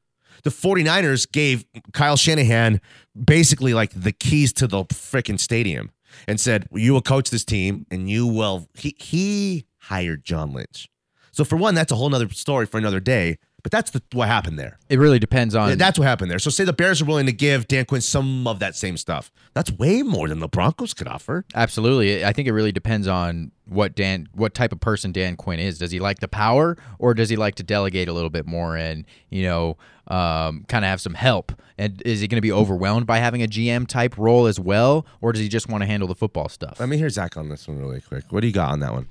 [0.42, 2.80] The 49ers gave Kyle Shanahan
[3.22, 5.90] basically like the keys to the freaking stadium
[6.26, 8.68] and said, You will coach this team and you will.
[8.74, 10.88] He, he hired John Lynch.
[11.32, 13.38] So, for one, that's a whole nother story for another day.
[13.64, 14.78] But that's the, what happened there.
[14.90, 16.38] It really depends on That's what happened there.
[16.38, 19.32] So, say the Bears are willing to give Dan Quinn some of that same stuff.
[19.54, 21.46] That's way more than the Broncos could offer.
[21.54, 22.26] Absolutely.
[22.26, 25.78] I think it really depends on what Dan what type of person Dan Quinn is.
[25.78, 28.76] Does he like the power or does he like to delegate a little bit more
[28.76, 31.50] and, you know, um, kind of have some help?
[31.78, 35.06] And is he going to be overwhelmed by having a GM type role as well
[35.22, 36.78] or does he just want to handle the football stuff?
[36.78, 38.24] Let me hear Zach on this one really quick.
[38.28, 39.08] What do you got on that one?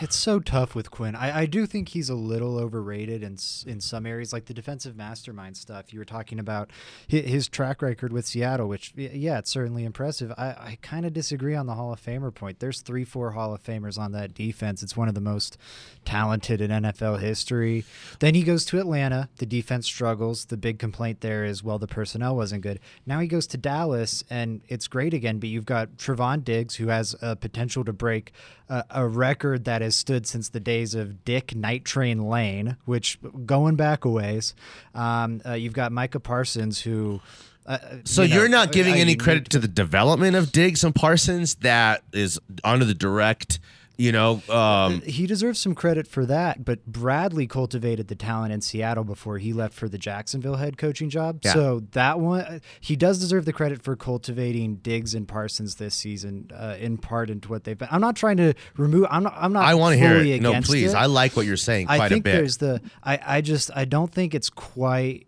[0.00, 1.14] It's so tough with Quinn.
[1.14, 4.96] I, I do think he's a little overrated in in some areas, like the defensive
[4.96, 5.92] mastermind stuff.
[5.92, 6.70] You were talking about
[7.06, 10.32] his, track record with Seattle, which yeah, it's certainly impressive.
[10.36, 12.60] I, I kind of disagree on the Hall of Famer point.
[12.60, 14.82] There's three, four Hall of Famers on that defense.
[14.82, 15.56] It's one of the most
[16.04, 17.84] talented in NFL history.
[18.20, 19.28] Then he goes to Atlanta.
[19.36, 20.46] The defense struggles.
[20.46, 22.80] The big complaint there is well, the personnel wasn't good.
[23.06, 25.38] Now he goes to Dallas, and it's great again.
[25.38, 28.32] But you've got Trevon Diggs, who has a potential to break
[28.68, 33.18] a, a record that has stood since the days of Dick Night Train Lane, which
[33.46, 34.54] going back a ways.
[34.94, 37.20] Um, uh, you've got Micah Parsons, who.
[37.66, 40.84] Uh, So you know, you're not giving any unique credit to the development of Diggs
[40.84, 43.60] and Parsons that is under the direct,
[43.98, 48.60] you know, um, he deserves some credit for that, but Bradley cultivated the talent in
[48.60, 51.40] Seattle before he left for the Jacksonville head coaching job.
[51.44, 51.52] Yeah.
[51.52, 56.48] So that one, he does deserve the credit for cultivating Diggs and Parsons this season,
[56.54, 57.88] uh, in part into what they've been.
[57.90, 59.06] I'm not trying to remove.
[59.10, 59.34] I'm not.
[59.36, 59.64] I'm not.
[59.64, 60.42] I want to hear it.
[60.42, 60.94] No, please.
[60.94, 60.96] it.
[60.96, 62.32] I like what you're saying quite I think a bit.
[62.34, 62.80] there's the.
[63.02, 63.18] I.
[63.26, 63.70] I just.
[63.74, 65.27] I don't think it's quite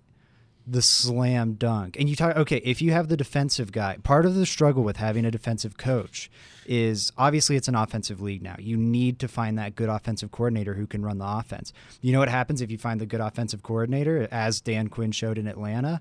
[0.70, 1.96] the slam dunk.
[1.98, 4.96] And you talk okay, if you have the defensive guy, part of the struggle with
[4.96, 6.30] having a defensive coach
[6.66, 8.54] is obviously it's an offensive league now.
[8.58, 11.72] You need to find that good offensive coordinator who can run the offense.
[12.00, 15.38] You know what happens if you find the good offensive coordinator as Dan Quinn showed
[15.38, 16.00] in Atlanta?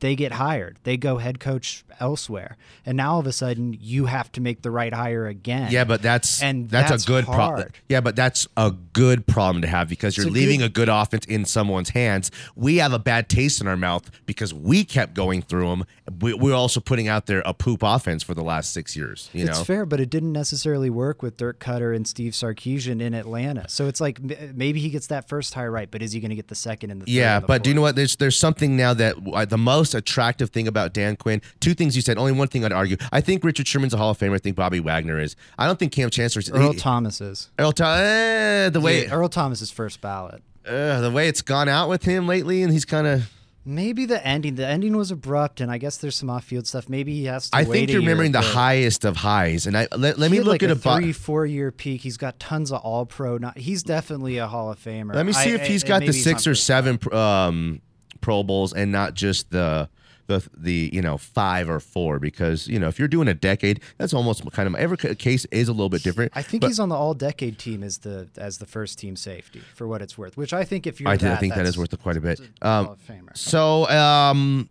[0.00, 0.78] They get hired.
[0.84, 2.56] They go head coach elsewhere.
[2.84, 5.72] And now all of a sudden you have to make the right hire again.
[5.72, 7.68] Yeah, but that's And that's, that's a good problem.
[7.88, 10.68] Yeah, but that's a good problem to have because you're It's a leaving good- a
[10.68, 12.30] good offense in someone's hands.
[12.54, 15.84] We have a bad taste in our mouth because we kept going through them.
[16.20, 19.30] We, we're also putting out there a poop offense for the last six years.
[19.32, 23.00] You it's know, fair, but it didn't necessarily work with Dirk Koetter and Steve Sarkisian
[23.00, 23.66] in Atlanta.
[23.68, 26.36] So it's like maybe he gets that first hire right, but is he going to
[26.36, 27.12] get the second and the third?
[27.12, 27.96] Yeah, but do you know what?
[27.96, 31.40] There's there's something now that uh, the most attractive thing about Dan Quinn.
[31.60, 32.18] Two things you said.
[32.18, 32.96] Only one thing I'd argue.
[33.12, 34.34] I think Richard Sherman's a Hall of Famer.
[34.34, 35.36] I think Bobby Wagner is.
[35.58, 36.50] I don't think Cam Chancellor's.
[36.50, 37.50] Earl he- Thomas is.
[37.58, 40.42] Earl Tho- eh, the way Yeah, Earl Thomas is first ballot.
[40.68, 43.30] uh, the way it's gone out with him lately, and he's kind of.
[43.68, 44.54] Maybe the ending.
[44.54, 46.88] The ending was abrupt, and I guess there's some off-field stuff.
[46.88, 47.56] Maybe he has to.
[47.56, 50.62] I think you're remembering the highest of highs, and I let, let me look like
[50.62, 52.02] at a a three, four-year peak.
[52.02, 53.38] He's got tons of All-Pro.
[53.38, 55.12] Not, he's definitely a Hall of Famer.
[55.16, 57.80] Let me see I- if he's I- got the six or seven um,
[58.26, 59.88] Pro Bowls and not just the
[60.26, 63.80] the the you know five or four because you know if you're doing a decade,
[63.98, 66.32] that's almost kind of every case is a little bit different.
[66.34, 69.62] I think but he's on the all-decade team as the as the first team safety
[69.76, 70.36] for what it's worth.
[70.36, 72.20] Which I think if you're I, th- I that, think that is worth quite a
[72.20, 72.40] bit.
[72.62, 72.96] a Um,
[73.34, 74.68] so um,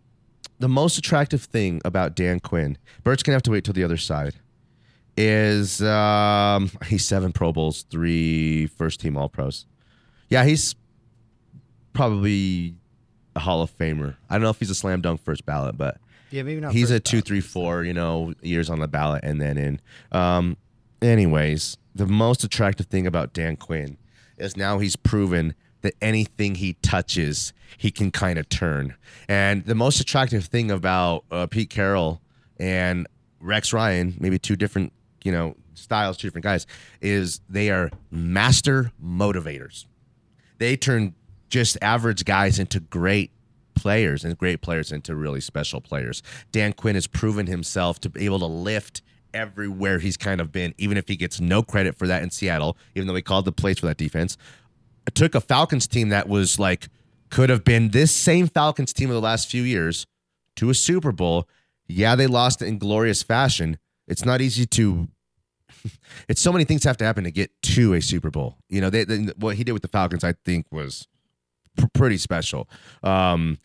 [0.58, 3.96] the most attractive thing about Dan Quinn, Bert's gonna have to wait till the other
[3.96, 4.34] side.
[5.16, 9.64] Is um, he's seven Pro Bowls, three first team All Pros.
[10.28, 10.74] Yeah, he's
[11.94, 12.74] probably
[13.36, 14.16] a Hall of Famer.
[14.28, 15.98] I don't know if he's a slam dunk first ballot, but
[16.30, 16.72] Yeah, maybe not.
[16.72, 17.26] he's a first two, ballot.
[17.26, 19.80] three, four, you know, years on the ballot and then in.
[20.10, 20.56] Um,
[21.02, 23.96] anyways, the most attractive thing about Dan Quinn
[24.38, 28.94] is now he's proven that anything he touches, he can kind of turn.
[29.28, 32.20] And the most attractive thing about uh, Pete Carroll
[32.58, 33.06] and
[33.40, 36.66] Rex Ryan, maybe two different, you know, styles, two different guys,
[37.02, 39.84] is they are master motivators
[40.58, 41.14] they turn
[41.48, 43.30] just average guys into great
[43.74, 46.22] players and great players into really special players.
[46.50, 50.74] Dan Quinn has proven himself to be able to lift everywhere he's kind of been,
[50.78, 53.52] even if he gets no credit for that in Seattle, even though he called the
[53.52, 54.36] plays for that defense.
[55.14, 56.88] Took a Falcons team that was like,
[57.30, 60.06] could have been this same Falcons team of the last few years
[60.56, 61.48] to a Super Bowl.
[61.86, 63.78] Yeah, they lost in glorious fashion.
[64.08, 65.08] It's not easy to
[66.28, 68.56] it's so many things have to happen to get to a Super Bowl.
[68.68, 71.06] You know, they, they, what he did with the Falcons, I think, was
[71.76, 72.68] pr- pretty special.
[73.02, 73.58] Um,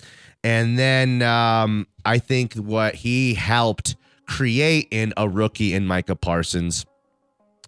[0.43, 3.95] and then um, I think what he helped
[4.27, 6.85] create in a rookie in Micah Parsons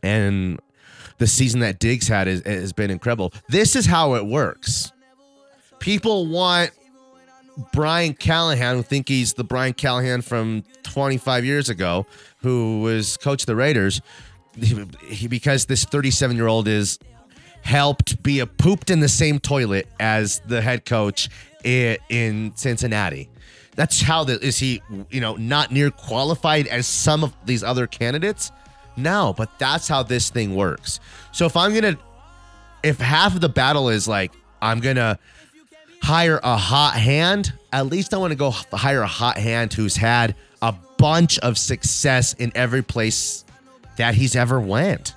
[0.01, 0.59] and
[1.17, 3.33] the season that Diggs had is, has been incredible.
[3.49, 4.91] This is how it works.
[5.79, 6.71] People want
[7.71, 12.05] Brian Callahan, who think he's the Brian Callahan from 25 years ago,
[12.37, 14.01] who was coach of the Raiders,
[14.57, 16.97] he, he- because this 37 year old is
[17.63, 21.29] helped be a pooped in the same toilet as the head coach
[21.63, 23.29] in, in Cincinnati.
[23.75, 27.87] That's how the is he, you know, not near qualified as some of these other
[27.87, 28.51] candidates?
[28.95, 30.99] No, but that's how this thing works.
[31.31, 31.97] So if I'm gonna,
[32.83, 35.17] if half of the battle is like I'm gonna
[36.03, 39.95] hire a hot hand, at least I want to go hire a hot hand who's
[39.95, 43.45] had a bunch of success in every place
[43.97, 45.15] that he's ever went.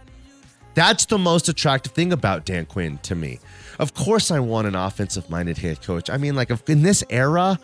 [0.76, 3.40] That's the most attractive thing about Dan Quinn to me.
[3.78, 6.10] Of course, I want an offensive minded head coach.
[6.10, 7.58] I mean, like, in this era,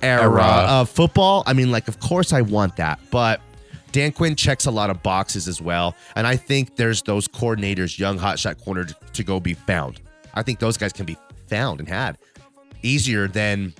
[0.00, 0.66] era, Era.
[0.68, 3.00] of football, I mean, like, of course, I want that.
[3.10, 3.40] But
[3.90, 7.98] Dan Quinn checks a lot of boxes as well, and I think there's those coordinators,
[7.98, 10.00] young hotshot corner, to, to go be found.
[10.32, 11.16] I think those guys can be
[11.48, 12.18] found and had
[12.82, 13.74] easier than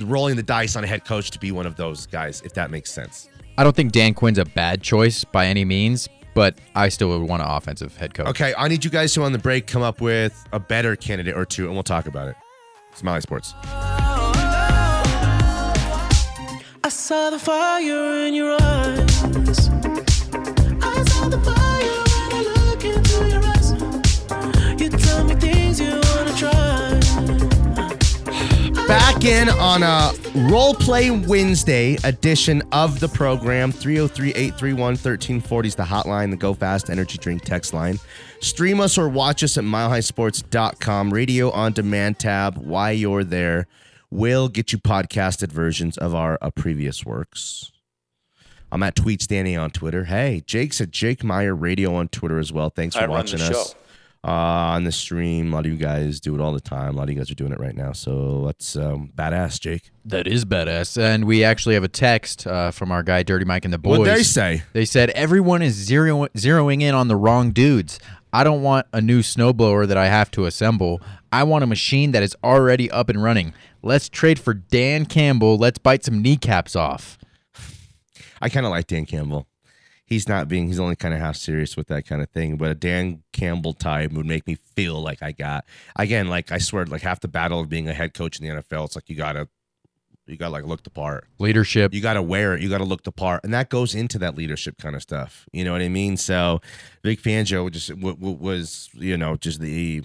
[0.00, 2.70] rolling the dice on a head coach to be one of those guys, if that
[2.70, 3.28] makes sense.
[3.58, 7.26] I don't think Dan Quinn's a bad choice by any means, but I still would
[7.26, 8.26] want an offensive head coach.
[8.26, 11.34] Okay, I need you guys to on the break come up with a better candidate
[11.34, 12.36] or two, and we'll talk about it.
[12.94, 13.54] Smiley Sports.
[16.84, 19.05] I saw the fire in your eyes.
[28.86, 30.12] Back in on a
[30.48, 33.72] Role Play Wednesday edition of the program.
[33.72, 37.98] 303 831 1340 is the hotline, the Go Fast Energy Drink text line.
[38.40, 42.58] Stream us or watch us at milehighsports.com, radio on demand tab.
[42.58, 43.66] While you're there,
[44.10, 47.72] we'll get you podcasted versions of our uh, previous works.
[48.70, 50.04] I'm at Tweets Danny on Twitter.
[50.04, 52.70] Hey, Jake's at Jake Meyer Radio on Twitter as well.
[52.70, 53.78] Thanks for watching us show.
[54.24, 54.30] Uh,
[54.74, 55.52] on the stream.
[55.52, 56.94] A lot of you guys do it all the time.
[56.94, 57.92] A lot of you guys are doing it right now.
[57.92, 59.90] So that's um, badass, Jake.
[60.04, 61.00] That is badass.
[61.00, 63.98] And we actually have a text uh, from our guy Dirty Mike and the boys.
[64.00, 64.62] What'd they say?
[64.72, 67.98] They said everyone is zero- zeroing in on the wrong dudes.
[68.32, 71.00] I don't want a new snowblower that I have to assemble.
[71.32, 73.54] I want a machine that is already up and running.
[73.82, 75.56] Let's trade for Dan Campbell.
[75.56, 77.16] Let's bite some kneecaps off.
[78.42, 79.46] I kind of like Dan Campbell.
[80.06, 82.56] He's not being, he's only kind of half serious with that kind of thing.
[82.56, 85.64] But a Dan Campbell type would make me feel like I got,
[85.96, 88.62] again, like I swear, like half the battle of being a head coach in the
[88.62, 89.48] NFL, it's like you got to,
[90.26, 91.26] you got to like look the part.
[91.38, 91.92] Leadership.
[91.92, 92.60] You got to wear it.
[92.60, 95.48] You got to look the part, and that goes into that leadership kind of stuff.
[95.52, 96.16] You know what I mean?
[96.16, 96.60] So,
[97.04, 100.02] Vic Fangio just w- w- was, you know, just the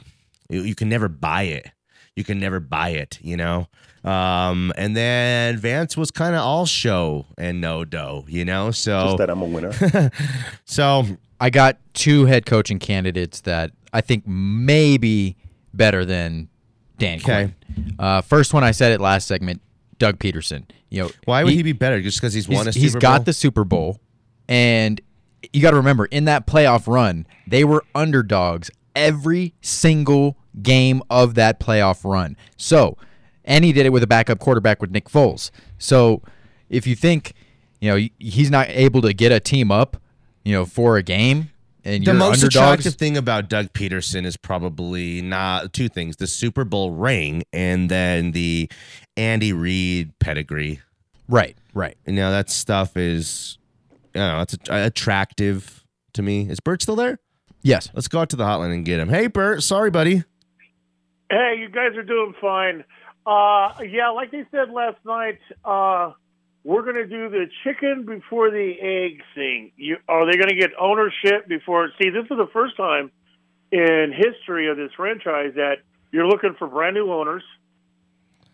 [0.49, 1.71] you can never buy it.
[2.15, 3.19] You can never buy it.
[3.21, 3.67] You know.
[4.03, 8.25] Um, and then Vance was kind of all show and no dough.
[8.27, 8.71] You know.
[8.71, 10.11] So Just that I'm a winner.
[10.65, 11.05] so
[11.39, 15.37] I got two head coaching candidates that I think maybe
[15.73, 16.49] better than
[16.97, 17.53] Dan Okay.
[17.73, 17.95] Quinn.
[17.97, 19.61] Uh, first one I said it last segment,
[19.97, 20.65] Doug Pederson.
[20.89, 22.01] You know, why would he, be better?
[22.01, 23.99] Just because he's won a Super he's got the Super Bowl,
[24.49, 24.99] and
[25.53, 31.35] you got to remember in that playoff run, they were underdogs every single game of
[31.35, 32.35] that playoff run.
[32.57, 32.97] So,
[33.45, 35.51] and he did it with a backup quarterback with Nick Foles.
[35.77, 36.21] So,
[36.69, 37.33] if you think,
[37.79, 39.97] you know, he's not able to get a team up,
[40.43, 41.49] you know, for a game,
[41.83, 46.27] and The most underdogs, attractive thing about Doug Pederson is probably not two things: the
[46.27, 48.69] Super Bowl ring, and then the
[49.17, 50.79] Andy Reid pedigree.
[51.27, 51.97] right, right.
[52.05, 53.57] You know that stuff is,
[54.13, 55.83] you know, it's attractive
[56.13, 56.47] to me.
[56.49, 57.17] Is Bert still there?
[57.63, 59.09] Yes, Let's go out to the hotline and get him.
[59.09, 59.61] Hey, Bert.
[59.63, 60.23] Sorry, buddy.
[61.31, 62.83] Hey, you guys are doing fine.
[63.25, 66.11] Uh, yeah, like they said last night, uh,
[66.63, 69.71] we're going to do the chicken before the egg thing.
[69.77, 71.89] You, are they going to get ownership before?
[72.01, 73.11] See, this is the first time
[73.71, 75.77] in history of this franchise that
[76.11, 77.43] you're looking for brand new owners.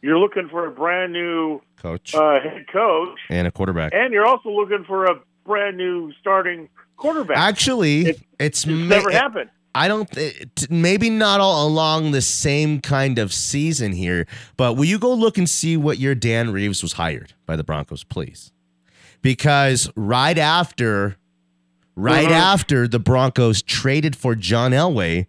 [0.02, 3.94] You're looking for a brand new Coach uh, head coach, and a quarterback.
[3.96, 7.38] and you're also looking for a brand new starting quarterback.
[7.38, 8.08] Actually, It-
[8.40, 9.50] it's, it's ma- never happened.
[9.78, 10.10] I don't.
[10.12, 14.26] Th- maybe not all along the same kind of season here,
[14.58, 17.63] but will you go look and see what year Dan Reeves was hired by the
[17.63, 18.52] Broncos, please?
[19.22, 21.18] Because right after,
[21.96, 22.34] right Uh-huh.
[22.34, 25.28] after the Broncos traded for John Elway,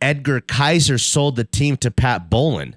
[0.00, 2.76] Edgar Kaiser sold the team to Pat Bowlen.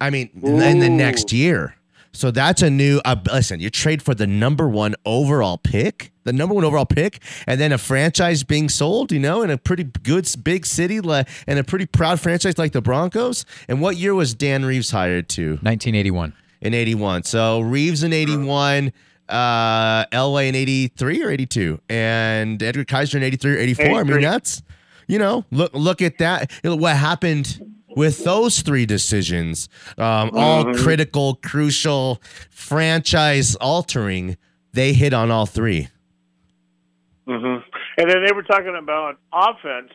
[0.00, 1.74] I mean, in the next year.
[2.18, 3.00] So that's a new.
[3.04, 7.22] Uh, listen, you trade for the number one overall pick, the number one overall pick,
[7.46, 9.12] and then a franchise being sold.
[9.12, 12.72] You know, in a pretty good big city, like, and a pretty proud franchise like
[12.72, 13.46] the Broncos.
[13.68, 15.50] And what year was Dan Reeves hired to?
[15.62, 16.32] 1981.
[16.60, 17.22] In '81.
[17.22, 18.92] So Reeves in '81.
[19.28, 23.84] Uh, Elway in '83 or '82, and Edgar Kaiser in '83 or '84.
[23.84, 24.22] I mean, 83.
[24.22, 24.62] that's
[25.06, 26.50] you know, look look at that.
[26.64, 27.67] What happened
[27.98, 29.68] with those three decisions?
[29.98, 30.82] Um, all Mm-hmm.
[30.82, 34.36] critical, crucial, franchise altering.
[34.72, 35.88] They hit on all three.
[37.26, 37.62] mm-hmm.
[38.00, 39.90] And then they were talking about offense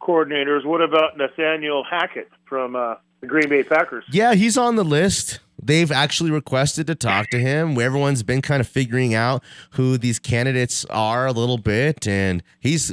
[0.00, 0.64] coordinators.
[0.64, 4.04] What about Nathaniel Hackett from uh, the Green Bay Packers?
[4.10, 5.38] Yeah, he's on the list.
[5.62, 7.78] They've actually requested to talk to him.
[7.80, 12.92] Everyone's been kind of figuring out who these candidates are a little bit, and he's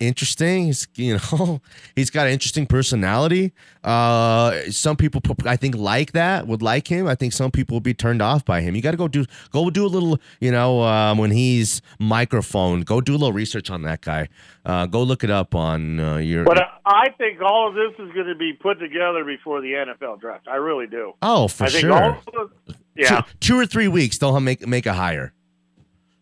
[0.00, 0.66] interesting.
[0.66, 1.60] He's you know
[1.94, 3.52] he's got an interesting personality.
[3.84, 7.06] Uh, some people I think like that would like him.
[7.06, 8.74] I think some people would be turned off by him.
[8.74, 12.80] You got to go do go do a little you know um, when he's microphone.
[12.82, 14.28] Go do a little research on that guy.
[14.64, 16.44] Uh, go look it up on uh, your.
[16.44, 19.72] But I- I think all of this is going to be put together before the
[19.72, 20.48] NFL draft.
[20.48, 21.12] I really do.
[21.22, 21.92] oh, for I think sure.
[21.92, 23.20] all of this, yeah.
[23.20, 25.32] two, two or three weeks they'll make make a hire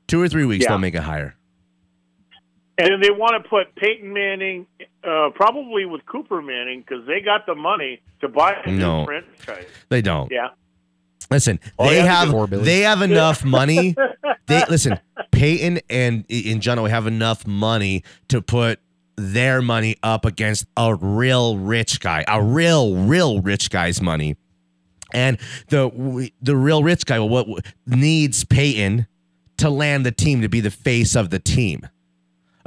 [0.09, 0.71] Two or three weeks, Yeah.
[0.71, 1.37] they'll make a higher.
[2.79, 4.67] And they want to put Peyton Manning,
[5.03, 9.01] uh, probably with Cooper Manning, because they got the money to buy a No.
[9.01, 9.67] new franchise.
[9.89, 10.31] They don't.
[10.31, 10.49] Yeah.
[11.31, 13.95] Listen, Oh, they yeah, have they have enough money.
[14.47, 14.99] They listen,
[15.31, 18.81] Peyton and and John Elway have enough money to put
[19.17, 24.37] their money up against a real rich guy, a real real rich guy's money.
[25.13, 25.37] And
[25.69, 29.07] the the real rich guy, well, what needs Peyton
[29.59, 31.87] to land the team to be the face of the team?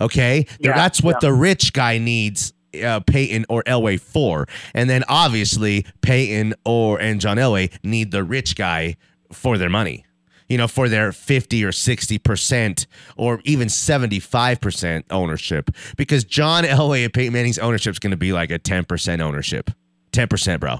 [0.01, 1.29] Okay, Yeah, that's what yeah.
[1.29, 7.21] the rich guy needs uh, Peyton or Elway for, and then obviously Peyton or and
[7.21, 8.95] John Elway need the rich guy
[9.31, 10.05] for their money.
[10.49, 12.85] You know, for their fifty or sixty percent,
[13.15, 18.17] or even seventy-five percent ownership, because John Elway and Peyton Manning's ownership is going to
[18.17, 19.71] be like a ten percent ownership,
[20.11, 20.79] ten percent, bro,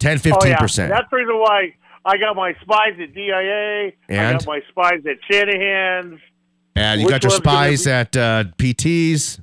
[0.00, 0.90] 10 Oh 15 yeah, percent.
[0.90, 3.92] that's the reason why I got my spies at DIA.
[4.10, 6.18] I got my spies at Shanahan's,
[6.76, 9.40] And you Which got your spies at uh, PTs.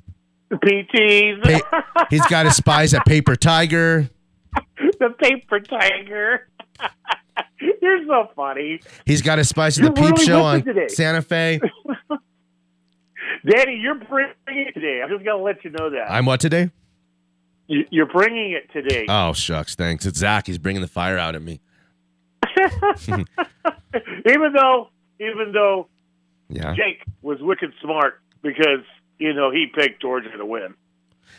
[0.52, 4.10] PTs, Pa- he's got his spies at Paper Tiger.
[5.00, 6.48] the paper tiger.
[7.80, 10.88] You're so funny, He's got his spies at the Peep really Show on today.
[10.88, 11.58] Santa Fe.
[13.50, 13.76] Danny.
[13.76, 15.00] You're bringing it today.
[15.02, 16.70] I'm just gonna let you know that I'm what today?
[17.68, 19.06] You- you're bringing it today.
[19.08, 20.04] Oh shucks, thanks.
[20.04, 20.46] It's Zach.
[20.46, 21.60] He's bringing the fire out at me.
[23.08, 25.88] even though, even though
[26.52, 26.74] Yeah.
[26.74, 28.84] Jake was wicked smart because
[29.18, 30.74] you know he picked Georgia to win.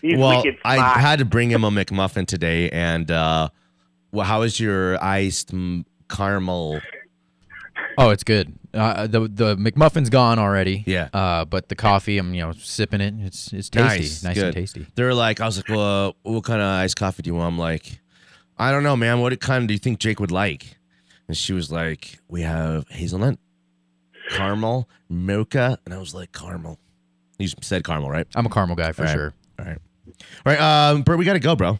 [0.02, 3.50] He's Well, I had to bring him a McMuffin today, and uh,
[4.12, 5.54] well, how is your iced
[6.10, 6.82] caramel?
[7.98, 8.54] Oh, it's good.
[8.74, 10.84] Uh, the the McMuffin's gone already.
[10.88, 11.10] Yeah.
[11.14, 13.14] Uh, but the coffee, I'm you know sipping it.
[13.20, 14.46] It's it's tasty, nice, good.
[14.46, 14.88] and tasty.
[14.96, 17.54] They're like, I was like, well, what kind of iced coffee do you want?
[17.54, 18.00] I'm like,
[18.58, 19.20] I don't know, man.
[19.20, 20.78] What kind do you think Jake would like?
[21.28, 23.38] And she was like, we have hazelnut,
[24.30, 26.80] caramel, mocha, and I was like, caramel.
[27.40, 28.28] You said caramel, right?
[28.36, 29.14] I'm a caramel guy for All right.
[29.14, 29.34] sure.
[29.60, 29.78] All right.
[30.46, 31.80] All right, um, Bert, we got to go, bro.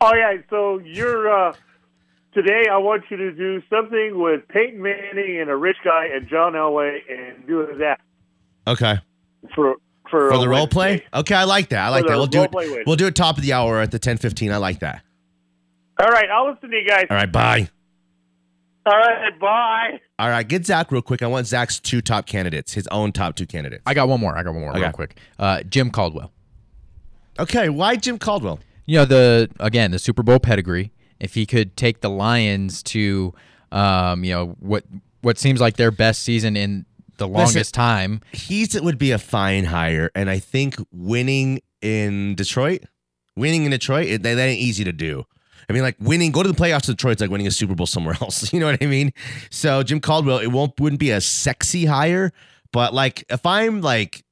[0.00, 1.54] Oh yeah, so you're uh,
[2.34, 2.66] today.
[2.70, 6.54] I want you to do something with Peyton Manning and a rich guy and John
[6.54, 8.00] Elway and do that
[8.66, 8.98] Okay.
[9.54, 9.76] for
[10.10, 11.04] for, For the role play?
[11.14, 11.84] Okay, I like that.
[11.84, 12.16] I like that.
[12.16, 12.50] We'll do it.
[12.50, 14.52] play We'll do it top of the hour at the 10:15.
[14.52, 15.02] I like that.
[16.00, 17.06] All right, I'll listen to you guys.
[17.10, 17.68] All right, bye.
[18.86, 20.00] All right, bye.
[20.18, 21.22] All right, get Zach real quick.
[21.22, 23.82] I want Zach's two top candidates, his own top two candidates.
[23.86, 24.36] I got one more.
[24.36, 24.80] I got one more Okay.
[24.80, 25.18] real quick.
[25.38, 26.32] Uh, Jim Caldwell.
[27.38, 28.58] Okay, why Jim Caldwell?
[28.86, 30.92] You know the again the Super Bowl pedigree.
[31.20, 33.34] If he could take the Lions to,
[33.70, 34.84] um, you know what
[35.20, 36.86] what seems like their best season in
[37.18, 38.20] the longest time.
[38.32, 42.84] He's it would be a fine hire, and I think winning in Detroit,
[43.36, 45.24] winning in Detroit, it, that, that ain't easy to do.
[45.68, 47.86] I mean, like winning, go to the playoffs in Detroit's like winning a Super Bowl
[47.86, 48.52] somewhere else.
[48.52, 49.12] You know what I mean?
[49.50, 52.32] So Jim Caldwell, it won't wouldn't be a sexy hire,
[52.72, 54.24] but like if I'm like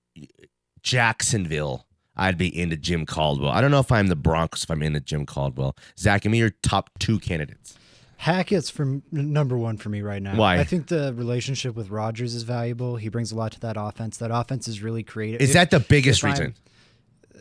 [0.82, 1.86] Jacksonville,
[2.16, 3.50] I'd be into Jim Caldwell.
[3.50, 5.76] I don't know if I'm the Broncos if I'm into Jim Caldwell.
[5.98, 7.74] Zach, give me your top two candidates.
[8.16, 10.34] Hackett's from number one for me right now.
[10.34, 10.58] Why?
[10.58, 12.96] I think the relationship with Rodgers is valuable.
[12.96, 14.16] He brings a lot to that offense.
[14.16, 15.40] That offense is really creative.
[15.40, 16.54] Is If- that the biggest if I'm- reason?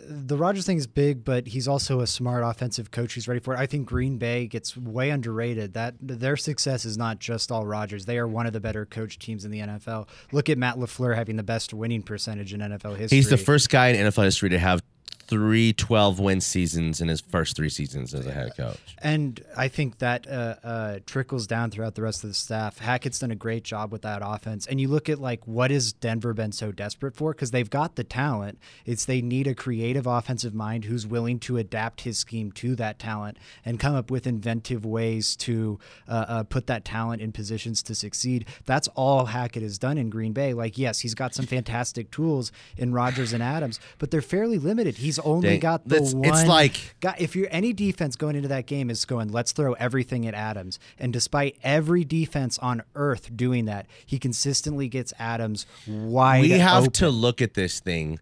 [0.06, 3.54] The Rodgers thing is big, but he's also a smart offensive coach who's ready for
[3.54, 3.60] it.
[3.60, 5.74] I think Green Bay gets way underrated.
[5.74, 8.06] That their success is not just all Rodgers.
[8.06, 10.08] They are one of the better coach teams in the NFL.
[10.32, 13.18] Look at Matt LaFleur having the best winning percentage in NFL history.
[13.18, 14.82] He's the first guy in NFL history to have
[15.28, 18.80] three 12 win seasons in his first three seasons as a head coach.
[19.00, 22.80] And I think that uh, uh, trickles down throughout the rest of the staff.
[22.80, 24.66] Hackett's done a great job with that offense.
[24.66, 27.34] And you look at like what has Denver been so desperate for?
[27.34, 28.58] Because they've got the talent.
[28.86, 32.98] It's they need a creative offensive mind who's willing to adapt his scheme to that
[32.98, 37.84] talent and come up with inventive ways to uh, uh, put that talent in positions
[37.84, 38.46] to succeed.
[38.66, 40.54] That's all Hackett has done in Green Bay.
[40.54, 44.98] Like yes, he's got some fantastic tools in Rodgers and Adams, but they're fairly limited.
[44.98, 46.26] He's only They- got the it's- one.
[46.26, 49.74] it's like- Got, if you're any defense going into that game is going, let's throw
[49.74, 50.80] everything at Adams.
[51.00, 56.42] And despite every defense on earth doing that, he consistently gets Adams wide.
[56.42, 56.92] we have open.
[56.94, 58.20] to look at this thing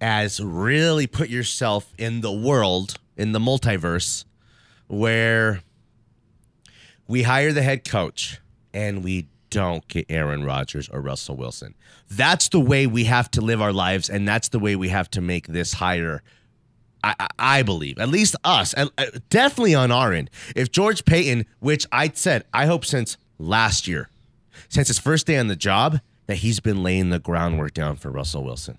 [0.00, 4.24] as really put yourself in the world, in the multiverse,
[4.88, 5.60] where
[7.06, 8.40] we hire the head coach
[8.72, 11.74] and we don't get Aaron Rodgers or Russell Wilson.
[12.10, 15.10] That's the way we have to live our lives, and that's the way we have
[15.12, 16.22] to make this higher.
[17.02, 18.86] I, I- believe, at least us, uh,
[19.28, 20.30] definitely on our end.
[20.56, 24.08] If George Paton, which I said, I hope since last year,
[24.68, 28.10] since his first day on the job, that he's been laying the groundwork down for
[28.10, 28.78] Russell Wilson.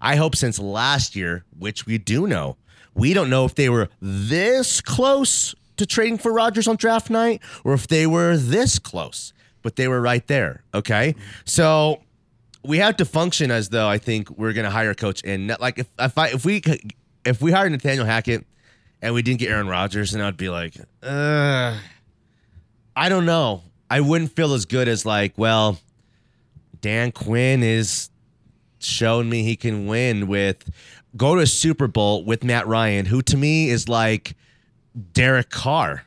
[0.00, 2.56] I hope since last year, which we do know,
[2.94, 7.40] we don't know if they were this close to trading for Rodgers on draft night
[7.64, 9.32] or if they were this close.
[9.62, 10.62] But they were right there.
[10.74, 12.02] Okay, so
[12.64, 15.22] we have to function as though I think we're going to hire a coach.
[15.24, 16.62] And like if if I if we
[17.24, 18.44] if we hired Nathaniel Hackett
[19.00, 21.76] and we didn't get Aaron Rodgers, then I'd be like, uh,
[22.94, 23.62] I don't know.
[23.90, 25.78] I wouldn't feel as good as like, well,
[26.80, 28.10] Dan Quinn is
[28.78, 30.68] shown me he can win with
[31.16, 34.34] go to a Super Bowl with Matt Ryan, who to me is like
[35.12, 36.04] Derek Carr,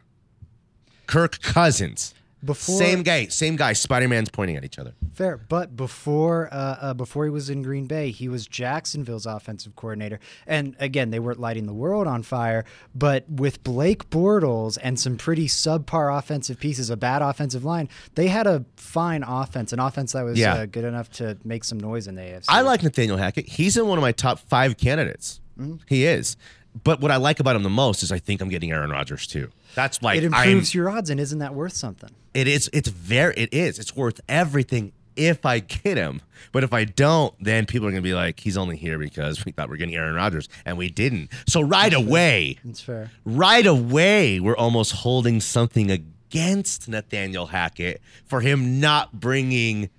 [1.08, 2.14] Kirk Cousins.
[2.46, 3.74] Before same guy, same guy.
[3.74, 4.94] Spider Man's pointing at each other.
[5.14, 9.76] Fair, but before uh, uh, before he was in Green Bay, he was Jacksonville's offensive
[9.76, 12.64] coordinator, and again, they weren't lighting the world on fire.
[12.94, 18.28] But with Blake Bortles and some pretty subpar offensive pieces, a bad offensive line, they
[18.28, 20.54] had a fine offense, an offense that was Yeah.
[20.54, 22.46] uh, good enough to make some noise in the AFC.
[22.50, 23.48] I like Nathaniel Hackett.
[23.48, 25.40] He's in one of my top five candidates.
[25.60, 25.76] Mm-hmm.
[25.88, 26.38] He is.
[26.84, 29.26] But what I like about him the most is I think I'm getting Aaron Rodgers
[29.28, 29.50] too.
[29.76, 32.10] That's like it I'm- improves your odds, and isn't that worth something?
[32.34, 32.70] It is.
[32.74, 33.34] It's very.
[33.36, 33.80] It is.
[33.80, 36.22] It's worth everything if I get him.
[36.52, 39.52] But if I don't, then people are gonna be like, he's only here because we
[39.54, 41.30] thought we are getting Aaron Rodgers and we didn't.
[41.48, 43.12] So right away, That's fair.
[43.24, 49.90] right away, we're almost holding something against Nathaniel Hackett for him not bringing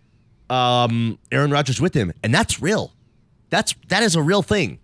[0.51, 2.93] um, Aaron Rodgers with him, and that's real.
[3.51, 4.79] That's that is a real thing.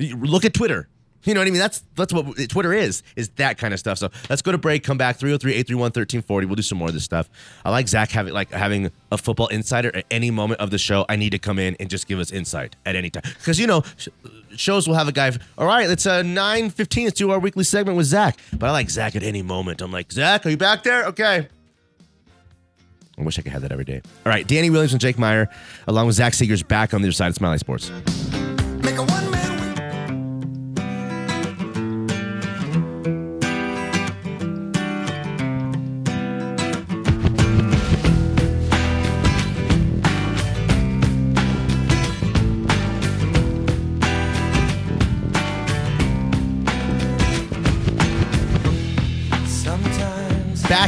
[0.00, 0.88] Look at Twitter.
[1.26, 1.58] You know what I mean?
[1.58, 3.98] That's that's what Twitter is, is that kind of stuff.
[3.98, 6.26] So let's go to break, come back, 303-831-1340.
[6.46, 7.28] We'll do some more of this stuff.
[7.64, 11.04] I like Zach having like having a football insider at any moment of the show.
[11.08, 13.24] I need to come in and just give us insight at any time.
[13.38, 14.08] Because you know, sh-
[14.54, 17.96] shows will have a guy, all right, it's uh 9:15, let's do our weekly segment
[17.96, 18.38] with Zach.
[18.52, 19.82] But I like Zach at any moment.
[19.82, 21.06] I'm like, Zach, are you back there?
[21.06, 21.48] Okay.
[23.18, 24.02] I wish I could have that every day.
[24.24, 25.48] All right, Danny Williams and Jake Meyer,
[25.88, 27.90] along with Zach Segars, back on the other side of Mile High Sports.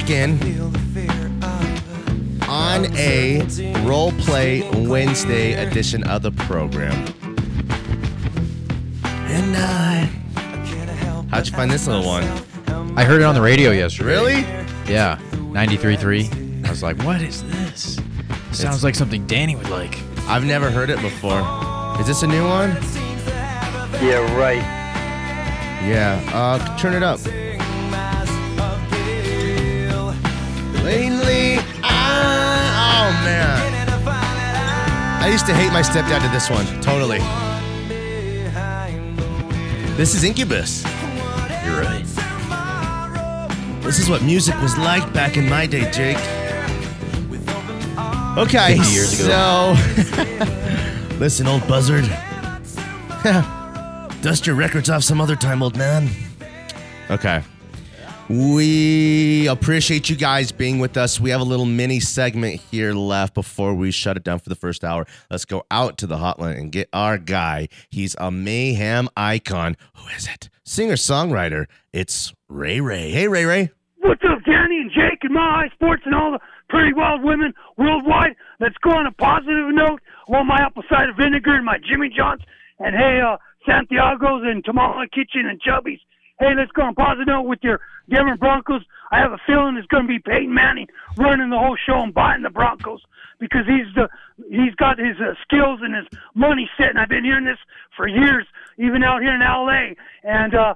[0.08, 3.42] Sometimes Back in feel the fear of on a
[3.86, 6.94] role play Wednesday edition of the program.
[9.04, 10.04] And I.
[11.30, 12.24] How'd you find this little one?
[12.96, 14.08] I heard it on the radio yesterday.
[14.08, 14.40] Really?
[14.90, 16.66] Yeah, 93.3.
[16.66, 18.00] I was like, what is this?
[18.52, 19.98] Sounds like something Danny would like.
[20.20, 21.40] I've never heard it before.
[22.00, 22.70] Is this a new one?
[24.00, 24.62] Yeah, right.
[25.86, 26.22] Yeah.
[26.32, 27.20] Uh, turn it up.
[35.28, 36.64] I used to hate my stepdad to this one.
[36.80, 37.18] Totally.
[39.94, 40.84] This is Incubus.
[41.66, 42.02] You're right.
[43.82, 46.16] This is what music was like back in my day, Jake.
[48.38, 49.74] Okay, 50 years ago.
[49.74, 52.06] so listen, old buzzard.
[54.22, 56.08] Dust your records off some other time, old man.
[57.10, 57.42] Okay.
[58.28, 61.18] We appreciate you guys being with us.
[61.18, 64.54] We have a little mini segment here left before we shut it down for the
[64.54, 65.06] first hour.
[65.30, 67.68] Let's go out to the hotline and get our guy.
[67.88, 69.78] He's a mayhem icon.
[69.94, 70.50] Who is it?
[70.62, 71.68] Singer songwriter.
[71.94, 73.10] It's Ray Ray.
[73.12, 73.70] Hey, Ray Ray.
[74.00, 78.36] What's up, Danny and Jake and my Sports and all the pretty wild women worldwide?
[78.60, 80.02] Let's go on a positive note.
[80.28, 82.42] I want my apple cider vinegar and my Jimmy John's.
[82.78, 86.00] And hey, uh, Santiago's and Tamale Kitchen and Chubby's.
[86.38, 88.82] Hey, let's go on positive note with your Denver Broncos.
[89.10, 90.86] I have a feeling it's going to be Peyton Manning
[91.16, 93.00] running the whole show and buying the Broncos
[93.40, 94.08] because he's the
[94.48, 96.90] he's got his uh, skills and his money set.
[96.90, 97.58] And I've been hearing this
[97.96, 98.46] for years,
[98.78, 99.96] even out here in L.A.
[100.22, 100.74] And uh,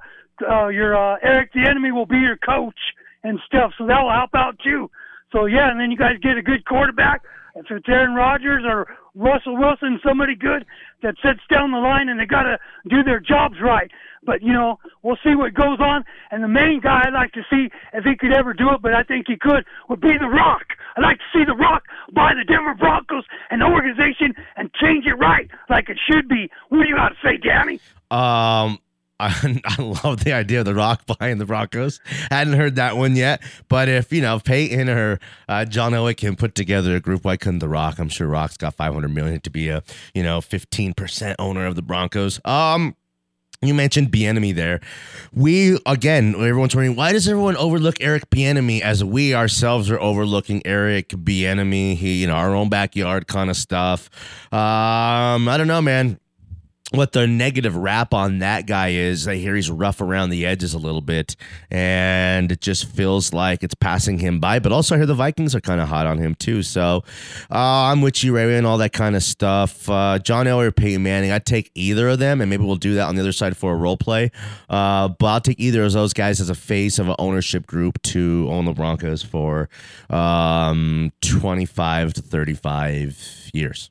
[0.51, 2.79] uh, your uh, Eric the Enemy will be your coach
[3.23, 4.91] and stuff, so that will help out too.
[5.31, 7.23] So yeah, and then you guys get a good quarterback.
[7.55, 10.65] If it's Aaron Rodgers or Russell Wilson, somebody good
[11.03, 13.91] that sits down the line and they got to do their jobs right.
[14.25, 16.05] But you know, we'll see what goes on.
[16.31, 18.95] And the main guy I'd like to see if he could ever do it, but
[18.95, 20.65] I think he could, would be The Rock.
[20.97, 21.83] I'd like to see The Rock
[22.15, 26.49] buy the Denver Broncos and the organization and change it right like it should be.
[26.69, 27.81] What do you got to say, Danny?
[28.11, 28.79] Um,
[29.23, 32.01] I, I love the idea of the Rock buying the Broncos.
[32.31, 36.37] Hadn't heard that one yet, but if you know Peyton or uh, John Elway can
[36.37, 37.99] put together a group, why couldn't the Rock?
[37.99, 39.83] I'm sure Rock's got 500 million to be a
[40.15, 42.41] you know 15 percent owner of the Broncos.
[42.45, 42.97] Um.
[43.65, 44.81] You mentioned Bienemy there.
[45.33, 50.63] We again, everyone's wondering why does everyone overlook Eric Bienemy as we ourselves are overlooking
[50.65, 51.95] Eric Bienemy?
[51.95, 54.11] He, you know, our own backyard kind of stuff.
[54.53, 56.19] Um, I don't know, man
[56.93, 59.27] what the negative rap on that guy is.
[59.27, 61.37] I hear he's rough around the edges a little bit,
[61.71, 64.59] and it just feels like it's passing him by.
[64.59, 66.63] But also, I hear the Vikings are kind of hot on him too.
[66.63, 67.03] So
[67.51, 67.55] uh,
[67.91, 69.89] I'm with you, Ray, and all that kind of stuff.
[69.89, 72.95] Uh, John Elway or Peyton Manning, I'd take either of them, and maybe we'll do
[72.95, 74.31] that on the other side for a role play.
[74.69, 78.01] Uh, but I'll take either of those guys as a face of an ownership group
[78.03, 79.69] to own the Broncos for
[80.11, 83.91] um, 25 to 35 years.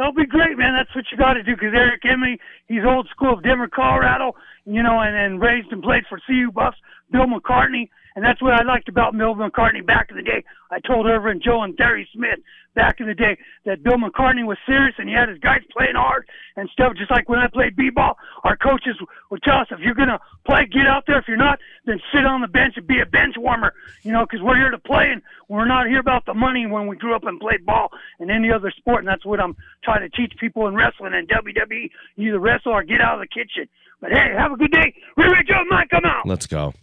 [0.00, 0.72] That'll be great, man.
[0.72, 4.32] That's what you got to do because Eric Emery, he's old school of Denver, Colorado,
[4.64, 6.78] you know, and, and raised and played for CU Buffs,
[7.12, 7.90] Bill McCartney.
[8.16, 10.42] And that's what I liked about Bill McCartney back in the day.
[10.70, 12.40] I told Irvin Joe and Terry Smith
[12.74, 15.96] back in the day that Bill McCartney was serious and he had his guys playing
[15.96, 16.26] hard
[16.56, 16.94] and stuff.
[16.96, 18.96] Just like when I played b-ball, our coaches
[19.30, 21.18] would tell us if you're gonna play, get out there.
[21.18, 23.74] If you're not, then sit on the bench and be a bench warmer.
[24.02, 26.66] You know, because we're here to play and we're not here about the money.
[26.66, 29.56] When we grew up and played ball and any other sport, and that's what I'm
[29.90, 31.90] trying to teach people in wrestling and WWE.
[32.16, 33.68] You either wrestle or get out of the kitchen.
[34.00, 34.94] But hey, have a good day.
[35.16, 36.26] Ray Joe, Mike, come out.
[36.26, 36.74] Let's go.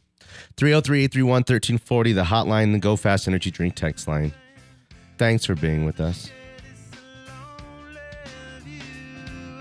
[0.57, 4.33] 303 831 1340, the hotline, the Go Fast Energy Drink text line.
[5.17, 6.31] Thanks for being with us.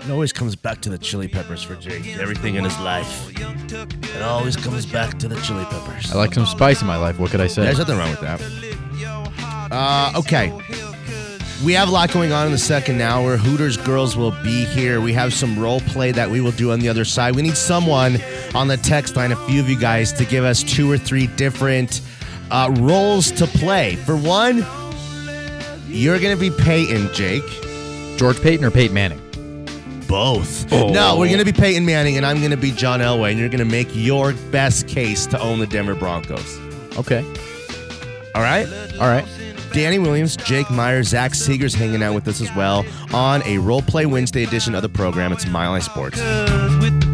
[0.01, 2.17] It always comes back to the chili peppers for Jake.
[2.17, 3.29] Everything in his life.
[3.37, 6.11] It always comes back to the chili peppers.
[6.11, 7.19] I like some spice in my life.
[7.19, 7.63] What could I say?
[7.63, 8.41] There's nothing wrong with that.
[9.71, 10.53] Uh, okay.
[11.65, 13.35] We have a lot going on in the second hour.
[13.35, 15.01] Hooters girls will be here.
[15.01, 17.35] We have some role play that we will do on the other side.
[17.35, 18.17] We need someone
[18.53, 21.25] on the text line, a few of you guys, to give us two or three
[21.27, 22.01] different
[22.51, 23.95] uh, roles to play.
[23.95, 24.57] For one,
[25.87, 27.43] you're going to be Peyton, Jake.
[28.17, 29.21] George Peyton or Peyton Manning?
[30.07, 30.71] Both.
[30.71, 30.89] Oh.
[30.89, 33.39] No, we're going to be Peyton Manning, and I'm going to be John Elway, and
[33.39, 36.59] you're going to make your best case to own the Denver Broncos.
[36.97, 37.25] Okay.
[38.35, 38.67] All right?
[38.99, 39.25] All right.
[39.73, 43.81] Danny Williams, Jake Meyer, Zach Segars hanging out with us as well on a Role
[43.81, 45.31] Play Wednesday edition of the program.
[45.31, 47.06] It's Mile High Sports.